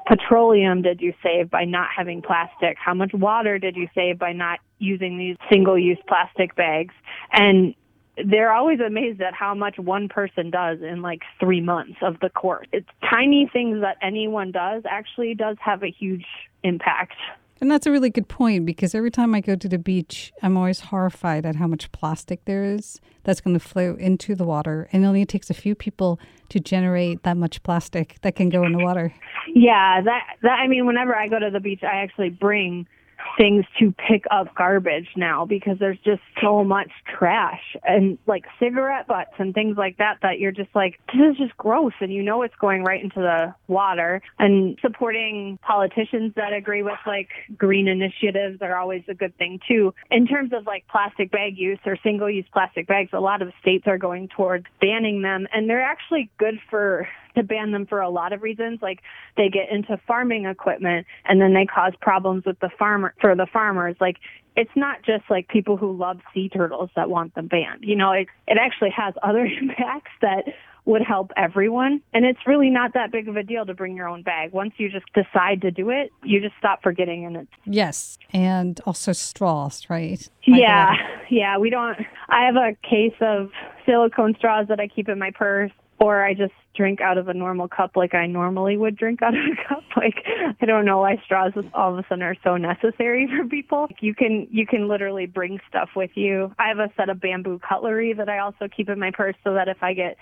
petroleum 0.06 0.82
did 0.82 1.00
you 1.00 1.14
save 1.22 1.50
by 1.50 1.64
not 1.64 1.88
having 1.96 2.20
plastic? 2.20 2.76
How 2.84 2.94
much 2.94 3.12
water 3.14 3.58
did 3.58 3.76
you 3.76 3.88
save 3.94 4.18
by 4.18 4.32
not 4.32 4.58
using 4.78 5.18
these 5.18 5.36
single 5.50 5.78
use 5.78 5.98
plastic 6.08 6.54
bags? 6.56 6.94
And 7.32 7.74
they're 8.24 8.52
always 8.52 8.80
amazed 8.80 9.20
at 9.20 9.34
how 9.34 9.54
much 9.54 9.78
one 9.78 10.08
person 10.08 10.50
does 10.50 10.78
in 10.80 11.02
like 11.02 11.22
three 11.38 11.60
months 11.60 11.98
of 12.02 12.18
the 12.20 12.30
course. 12.30 12.66
It's 12.72 12.88
tiny 13.08 13.48
things 13.52 13.80
that 13.82 13.96
anyone 14.02 14.52
does 14.52 14.82
actually 14.88 15.34
does 15.34 15.56
have 15.60 15.82
a 15.82 15.90
huge 15.90 16.24
impact. 16.62 17.14
And 17.60 17.70
that's 17.70 17.86
a 17.86 17.90
really 17.90 18.10
good 18.10 18.28
point 18.28 18.66
because 18.66 18.94
every 18.94 19.10
time 19.10 19.34
I 19.34 19.40
go 19.40 19.56
to 19.56 19.68
the 19.68 19.78
beach, 19.78 20.32
I'm 20.42 20.56
always 20.56 20.80
horrified 20.80 21.46
at 21.46 21.56
how 21.56 21.66
much 21.66 21.90
plastic 21.90 22.44
there 22.44 22.64
is 22.64 23.00
that's 23.24 23.40
going 23.40 23.58
to 23.58 23.64
flow 23.64 23.96
into 23.98 24.34
the 24.34 24.44
water. 24.44 24.88
And 24.92 25.04
it 25.04 25.06
only 25.06 25.24
takes 25.24 25.48
a 25.48 25.54
few 25.54 25.74
people 25.74 26.20
to 26.50 26.60
generate 26.60 27.22
that 27.22 27.36
much 27.36 27.62
plastic 27.62 28.18
that 28.22 28.36
can 28.36 28.50
go 28.50 28.64
in 28.64 28.72
the 28.72 28.84
water. 28.84 29.12
Yeah, 29.54 30.02
that 30.02 30.22
that 30.42 30.58
I 30.58 30.68
mean, 30.68 30.86
whenever 30.86 31.16
I 31.16 31.28
go 31.28 31.38
to 31.38 31.50
the 31.50 31.60
beach, 31.60 31.82
I 31.82 32.02
actually 32.02 32.30
bring 32.30 32.86
things 33.36 33.64
to 33.78 33.92
pick 33.92 34.24
up 34.30 34.54
garbage 34.54 35.08
now 35.16 35.44
because 35.44 35.78
there's 35.78 35.98
just 36.04 36.22
so 36.42 36.64
much 36.64 36.90
trash 37.18 37.76
and 37.84 38.18
like 38.26 38.44
cigarette 38.58 39.06
butts 39.06 39.32
and 39.38 39.54
things 39.54 39.76
like 39.76 39.98
that 39.98 40.18
that 40.22 40.38
you're 40.38 40.52
just 40.52 40.74
like 40.74 40.98
this 41.08 41.32
is 41.32 41.36
just 41.36 41.56
gross 41.56 41.92
and 42.00 42.12
you 42.12 42.22
know 42.22 42.42
it's 42.42 42.54
going 42.60 42.82
right 42.82 43.02
into 43.02 43.20
the 43.20 43.54
water. 43.68 44.22
And 44.38 44.78
supporting 44.80 45.58
politicians 45.62 46.32
that 46.36 46.52
agree 46.52 46.82
with 46.82 46.98
like 47.06 47.28
green 47.56 47.88
initiatives 47.88 48.60
are 48.62 48.76
always 48.76 49.02
a 49.08 49.14
good 49.14 49.36
thing 49.36 49.60
too. 49.68 49.94
In 50.10 50.26
terms 50.26 50.52
of 50.52 50.66
like 50.66 50.86
plastic 50.88 51.30
bag 51.30 51.56
use 51.56 51.78
or 51.84 51.96
single 52.02 52.30
use 52.30 52.46
plastic 52.52 52.86
bags 52.86 53.10
a 53.12 53.20
lot 53.20 53.42
of 53.42 53.52
states 53.60 53.84
are 53.86 53.98
going 53.98 54.28
towards 54.28 54.66
banning 54.80 55.22
them 55.22 55.46
and 55.52 55.68
they're 55.68 55.82
actually 55.82 56.30
good 56.38 56.58
for 56.70 57.08
to 57.36 57.42
ban 57.42 57.72
them 57.72 57.86
for 57.86 58.00
a 58.00 58.10
lot 58.10 58.32
of 58.32 58.42
reasons. 58.42 58.80
Like 58.82 59.00
they 59.36 59.48
get 59.48 59.70
into 59.70 59.98
farming 60.06 60.46
equipment 60.46 61.06
and 61.24 61.40
then 61.40 61.54
they 61.54 61.66
cause 61.66 61.92
problems 62.00 62.44
with 62.44 62.58
the 62.60 62.70
farmer 62.78 63.14
for 63.20 63.34
the 63.34 63.46
farmers. 63.46 63.96
Like 64.00 64.16
it's 64.56 64.70
not 64.74 65.02
just 65.04 65.24
like 65.30 65.48
people 65.48 65.76
who 65.76 65.96
love 65.96 66.18
sea 66.34 66.48
turtles 66.48 66.90
that 66.96 67.10
want 67.10 67.34
them 67.34 67.46
banned. 67.46 67.84
You 67.84 67.96
know, 67.96 68.12
it 68.12 68.28
it 68.48 68.58
actually 68.60 68.90
has 68.90 69.14
other 69.22 69.44
impacts 69.44 70.12
that 70.22 70.44
would 70.86 71.02
help 71.02 71.32
everyone. 71.36 72.00
And 72.14 72.24
it's 72.24 72.38
really 72.46 72.70
not 72.70 72.94
that 72.94 73.10
big 73.10 73.28
of 73.28 73.36
a 73.36 73.42
deal 73.42 73.66
to 73.66 73.74
bring 73.74 73.96
your 73.96 74.08
own 74.08 74.22
bag. 74.22 74.52
Once 74.52 74.72
you 74.78 74.88
just 74.88 75.06
decide 75.14 75.60
to 75.62 75.70
do 75.72 75.90
it, 75.90 76.12
you 76.22 76.40
just 76.40 76.54
stop 76.58 76.82
forgetting 76.82 77.26
and 77.26 77.36
it's 77.36 77.50
Yes. 77.64 78.18
And 78.32 78.80
also 78.86 79.12
straws, 79.12 79.84
right? 79.90 80.28
Uh, 80.48 80.56
yeah. 80.56 80.92
Yeah. 81.28 81.58
We 81.58 81.70
don't 81.70 81.98
I 82.28 82.46
have 82.46 82.56
a 82.56 82.76
case 82.88 83.16
of 83.20 83.50
silicone 83.84 84.36
straws 84.38 84.68
that 84.68 84.80
I 84.80 84.86
keep 84.86 85.08
in 85.08 85.18
my 85.18 85.32
purse 85.32 85.72
or 85.98 86.24
I 86.24 86.34
just 86.34 86.54
drink 86.76 87.00
out 87.00 87.18
of 87.18 87.28
a 87.28 87.34
normal 87.34 87.68
cup 87.68 87.96
like 87.96 88.14
I 88.14 88.26
normally 88.26 88.76
would 88.76 88.96
drink 88.96 89.22
out 89.22 89.34
of 89.34 89.40
a 89.40 89.68
cup. 89.68 89.82
Like 89.96 90.26
I 90.60 90.66
don't 90.66 90.84
know 90.84 90.98
why 90.98 91.16
straws 91.24 91.54
all 91.72 91.92
of 91.92 91.98
a 91.98 92.06
sudden 92.06 92.22
are 92.22 92.36
so 92.44 92.58
necessary 92.58 93.26
for 93.26 93.48
people. 93.48 93.86
Like, 93.88 94.02
You 94.02 94.14
can 94.14 94.46
you 94.50 94.66
can 94.66 94.88
literally 94.88 95.24
bring 95.24 95.58
stuff 95.68 95.90
with 95.96 96.10
you. 96.14 96.54
I 96.58 96.68
have 96.68 96.78
a 96.78 96.92
set 96.98 97.08
of 97.08 97.18
bamboo 97.18 97.60
cutlery 97.66 98.12
that 98.12 98.28
I 98.28 98.38
also 98.38 98.68
keep 98.68 98.90
in 98.90 98.98
my 98.98 99.10
purse 99.10 99.36
so 99.42 99.54
that 99.54 99.68
if 99.68 99.82
I 99.82 99.94
get 99.94 100.18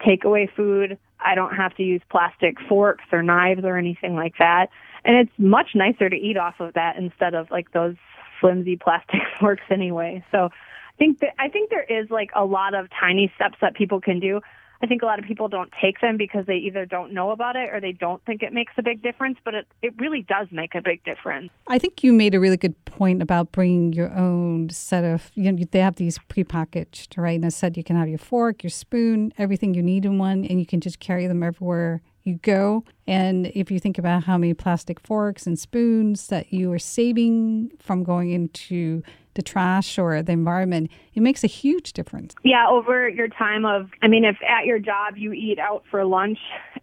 takeaway 0.00 0.48
food, 0.54 0.96
I 1.18 1.34
don't 1.34 1.54
have 1.56 1.74
to 1.76 1.82
use 1.82 2.02
plastic 2.08 2.60
forks 2.68 3.04
or 3.10 3.22
knives 3.22 3.64
or 3.64 3.76
anything 3.76 4.14
like 4.14 4.34
that. 4.38 4.68
And 5.04 5.16
it's 5.16 5.32
much 5.38 5.70
nicer 5.74 6.08
to 6.08 6.16
eat 6.16 6.36
off 6.36 6.60
of 6.60 6.74
that 6.74 6.96
instead 6.96 7.34
of 7.34 7.50
like 7.50 7.72
those 7.72 7.96
flimsy 8.40 8.76
plastic 8.76 9.20
forks 9.40 9.62
anyway. 9.70 10.24
So 10.30 10.50
I 10.50 10.96
think 10.98 11.20
that 11.20 11.34
I 11.38 11.48
think 11.48 11.70
there 11.70 11.84
is 11.84 12.10
like 12.10 12.30
a 12.34 12.44
lot 12.44 12.74
of 12.74 12.88
tiny 12.98 13.32
steps 13.34 13.56
that 13.60 13.74
people 13.74 14.00
can 14.00 14.20
do. 14.20 14.40
I 14.82 14.86
think 14.86 15.02
a 15.02 15.06
lot 15.06 15.18
of 15.18 15.24
people 15.24 15.48
don't 15.48 15.72
take 15.80 16.00
them 16.00 16.16
because 16.16 16.46
they 16.46 16.56
either 16.56 16.86
don't 16.86 17.12
know 17.12 17.30
about 17.30 17.56
it 17.56 17.70
or 17.72 17.80
they 17.80 17.92
don't 17.92 18.24
think 18.24 18.42
it 18.42 18.52
makes 18.52 18.72
a 18.76 18.82
big 18.82 19.02
difference, 19.02 19.38
but 19.44 19.54
it, 19.54 19.66
it 19.82 19.94
really 19.98 20.22
does 20.22 20.48
make 20.50 20.74
a 20.74 20.82
big 20.82 21.02
difference. 21.04 21.50
I 21.66 21.78
think 21.78 22.02
you 22.02 22.12
made 22.12 22.34
a 22.34 22.40
really 22.40 22.56
good 22.56 22.82
point 22.84 23.22
about 23.22 23.52
bringing 23.52 23.92
your 23.92 24.12
own 24.12 24.68
set 24.70 25.04
of, 25.04 25.30
you 25.34 25.50
know, 25.50 25.64
they 25.70 25.80
have 25.80 25.96
these 25.96 26.18
prepackaged, 26.28 27.16
right? 27.16 27.36
And 27.36 27.46
I 27.46 27.50
said 27.50 27.76
you 27.76 27.84
can 27.84 27.96
have 27.96 28.08
your 28.08 28.18
fork, 28.18 28.62
your 28.62 28.70
spoon, 28.70 29.32
everything 29.38 29.74
you 29.74 29.82
need 29.82 30.04
in 30.04 30.18
one, 30.18 30.44
and 30.44 30.58
you 30.60 30.66
can 30.66 30.80
just 30.80 31.00
carry 31.00 31.26
them 31.26 31.42
everywhere 31.42 32.02
you 32.26 32.38
go. 32.42 32.84
And 33.06 33.46
if 33.54 33.70
you 33.70 33.78
think 33.78 33.98
about 33.98 34.24
how 34.24 34.36
many 34.36 34.52
plastic 34.52 35.00
forks 35.00 35.46
and 35.46 35.58
spoons 35.58 36.26
that 36.28 36.52
you 36.52 36.72
are 36.72 36.78
saving 36.78 37.72
from 37.78 38.02
going 38.02 38.30
into 38.30 39.02
the 39.34 39.42
trash 39.42 39.98
or 39.98 40.22
the 40.22 40.32
environment, 40.32 40.90
it 41.14 41.20
makes 41.20 41.44
a 41.44 41.46
huge 41.46 41.92
difference. 41.92 42.34
Yeah, 42.42 42.66
over 42.68 43.08
your 43.08 43.28
time 43.28 43.64
of, 43.64 43.90
I 44.02 44.08
mean, 44.08 44.24
if 44.24 44.36
at 44.42 44.64
your 44.64 44.78
job 44.78 45.16
you 45.16 45.32
eat 45.32 45.58
out 45.58 45.84
for 45.90 46.04
lunch 46.04 46.38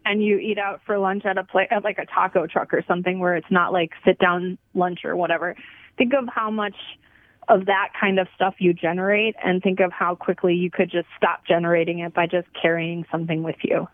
and 0.05 0.23
you 0.23 0.37
eat 0.37 0.57
out 0.57 0.81
for 0.85 0.97
lunch 0.97 1.25
at 1.25 1.37
a 1.37 1.43
place, 1.43 1.67
at 1.71 1.83
like 1.83 1.97
a 1.97 2.05
taco 2.05 2.47
truck 2.47 2.73
or 2.73 2.83
something 2.87 3.19
where 3.19 3.35
it's 3.35 3.51
not 3.51 3.73
like 3.73 3.91
sit 4.05 4.19
down 4.19 4.57
lunch 4.73 4.99
or 5.03 5.15
whatever, 5.15 5.55
think 5.97 6.13
of 6.13 6.25
how 6.33 6.49
much 6.49 6.75
of 7.49 7.65
that 7.65 7.89
kind 7.99 8.19
of 8.19 8.27
stuff 8.35 8.55
you 8.59 8.73
generate 8.73 9.35
and 9.43 9.61
think 9.61 9.79
of 9.79 9.91
how 9.91 10.15
quickly 10.15 10.53
you 10.53 10.71
could 10.71 10.89
just 10.89 11.07
stop 11.17 11.45
generating 11.45 11.99
it 11.99 12.13
by 12.13 12.25
just 12.25 12.47
carrying 12.61 13.03
something 13.11 13.43
with 13.43 13.57
you 13.63 13.87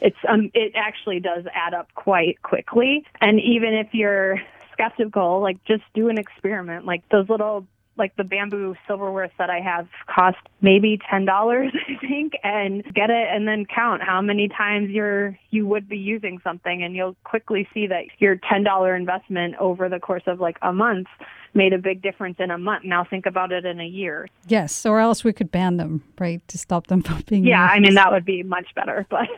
it's 0.00 0.16
um 0.28 0.50
it 0.54 0.72
actually 0.76 1.20
does 1.20 1.44
add 1.54 1.74
up 1.74 1.88
quite 1.94 2.40
quickly. 2.42 3.04
And 3.20 3.40
even 3.40 3.74
if 3.74 3.88
you're 3.92 4.40
skeptical 4.72 5.40
like 5.40 5.62
just 5.64 5.84
do 5.94 6.08
an 6.08 6.18
experiment. 6.18 6.84
Like 6.84 7.08
those 7.08 7.28
little 7.28 7.66
like 7.96 8.14
the 8.16 8.24
bamboo 8.24 8.74
silverware 8.86 9.30
set 9.36 9.50
I 9.50 9.60
have 9.60 9.88
cost 10.06 10.38
maybe 10.60 10.98
ten 11.10 11.24
dollars, 11.24 11.72
I 11.88 12.06
think, 12.06 12.34
and 12.42 12.84
get 12.94 13.10
it 13.10 13.28
and 13.30 13.46
then 13.46 13.66
count 13.66 14.02
how 14.02 14.20
many 14.20 14.48
times 14.48 14.90
you're 14.90 15.38
you 15.50 15.66
would 15.66 15.88
be 15.88 15.96
using 15.96 16.40
something 16.44 16.82
and 16.82 16.94
you'll 16.94 17.16
quickly 17.24 17.68
see 17.72 17.86
that 17.86 18.04
your 18.18 18.36
ten 18.48 18.62
dollar 18.62 18.94
investment 18.94 19.54
over 19.58 19.88
the 19.88 19.98
course 19.98 20.24
of 20.26 20.40
like 20.40 20.58
a 20.62 20.72
month 20.72 21.06
made 21.54 21.72
a 21.72 21.78
big 21.78 22.02
difference 22.02 22.36
in 22.38 22.50
a 22.50 22.58
month. 22.58 22.84
Now 22.84 23.04
think 23.04 23.26
about 23.26 23.50
it 23.50 23.64
in 23.64 23.80
a 23.80 23.86
year. 23.86 24.28
Yes, 24.46 24.84
or 24.84 25.00
else 25.00 25.24
we 25.24 25.32
could 25.32 25.50
ban 25.50 25.78
them, 25.78 26.04
right, 26.18 26.46
to 26.48 26.58
stop 26.58 26.88
them 26.88 27.02
from 27.02 27.22
being. 27.26 27.44
Yeah, 27.44 27.62
used. 27.64 27.72
I 27.72 27.80
mean 27.80 27.94
that 27.94 28.12
would 28.12 28.24
be 28.24 28.42
much 28.42 28.74
better, 28.74 29.06
but 29.10 29.28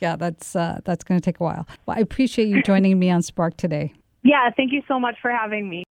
yeah, 0.00 0.16
that's 0.16 0.56
uh, 0.56 0.80
that's 0.84 1.04
going 1.04 1.20
to 1.20 1.24
take 1.24 1.40
a 1.40 1.44
while. 1.44 1.66
Well, 1.86 1.96
I 1.96 2.00
appreciate 2.00 2.48
you 2.48 2.62
joining 2.62 2.98
me 2.98 3.10
on 3.10 3.22
Spark 3.22 3.56
today. 3.56 3.94
Yeah, 4.22 4.50
thank 4.56 4.72
you 4.72 4.82
so 4.88 4.98
much 4.98 5.16
for 5.20 5.30
having 5.30 5.68
me. 5.68 5.84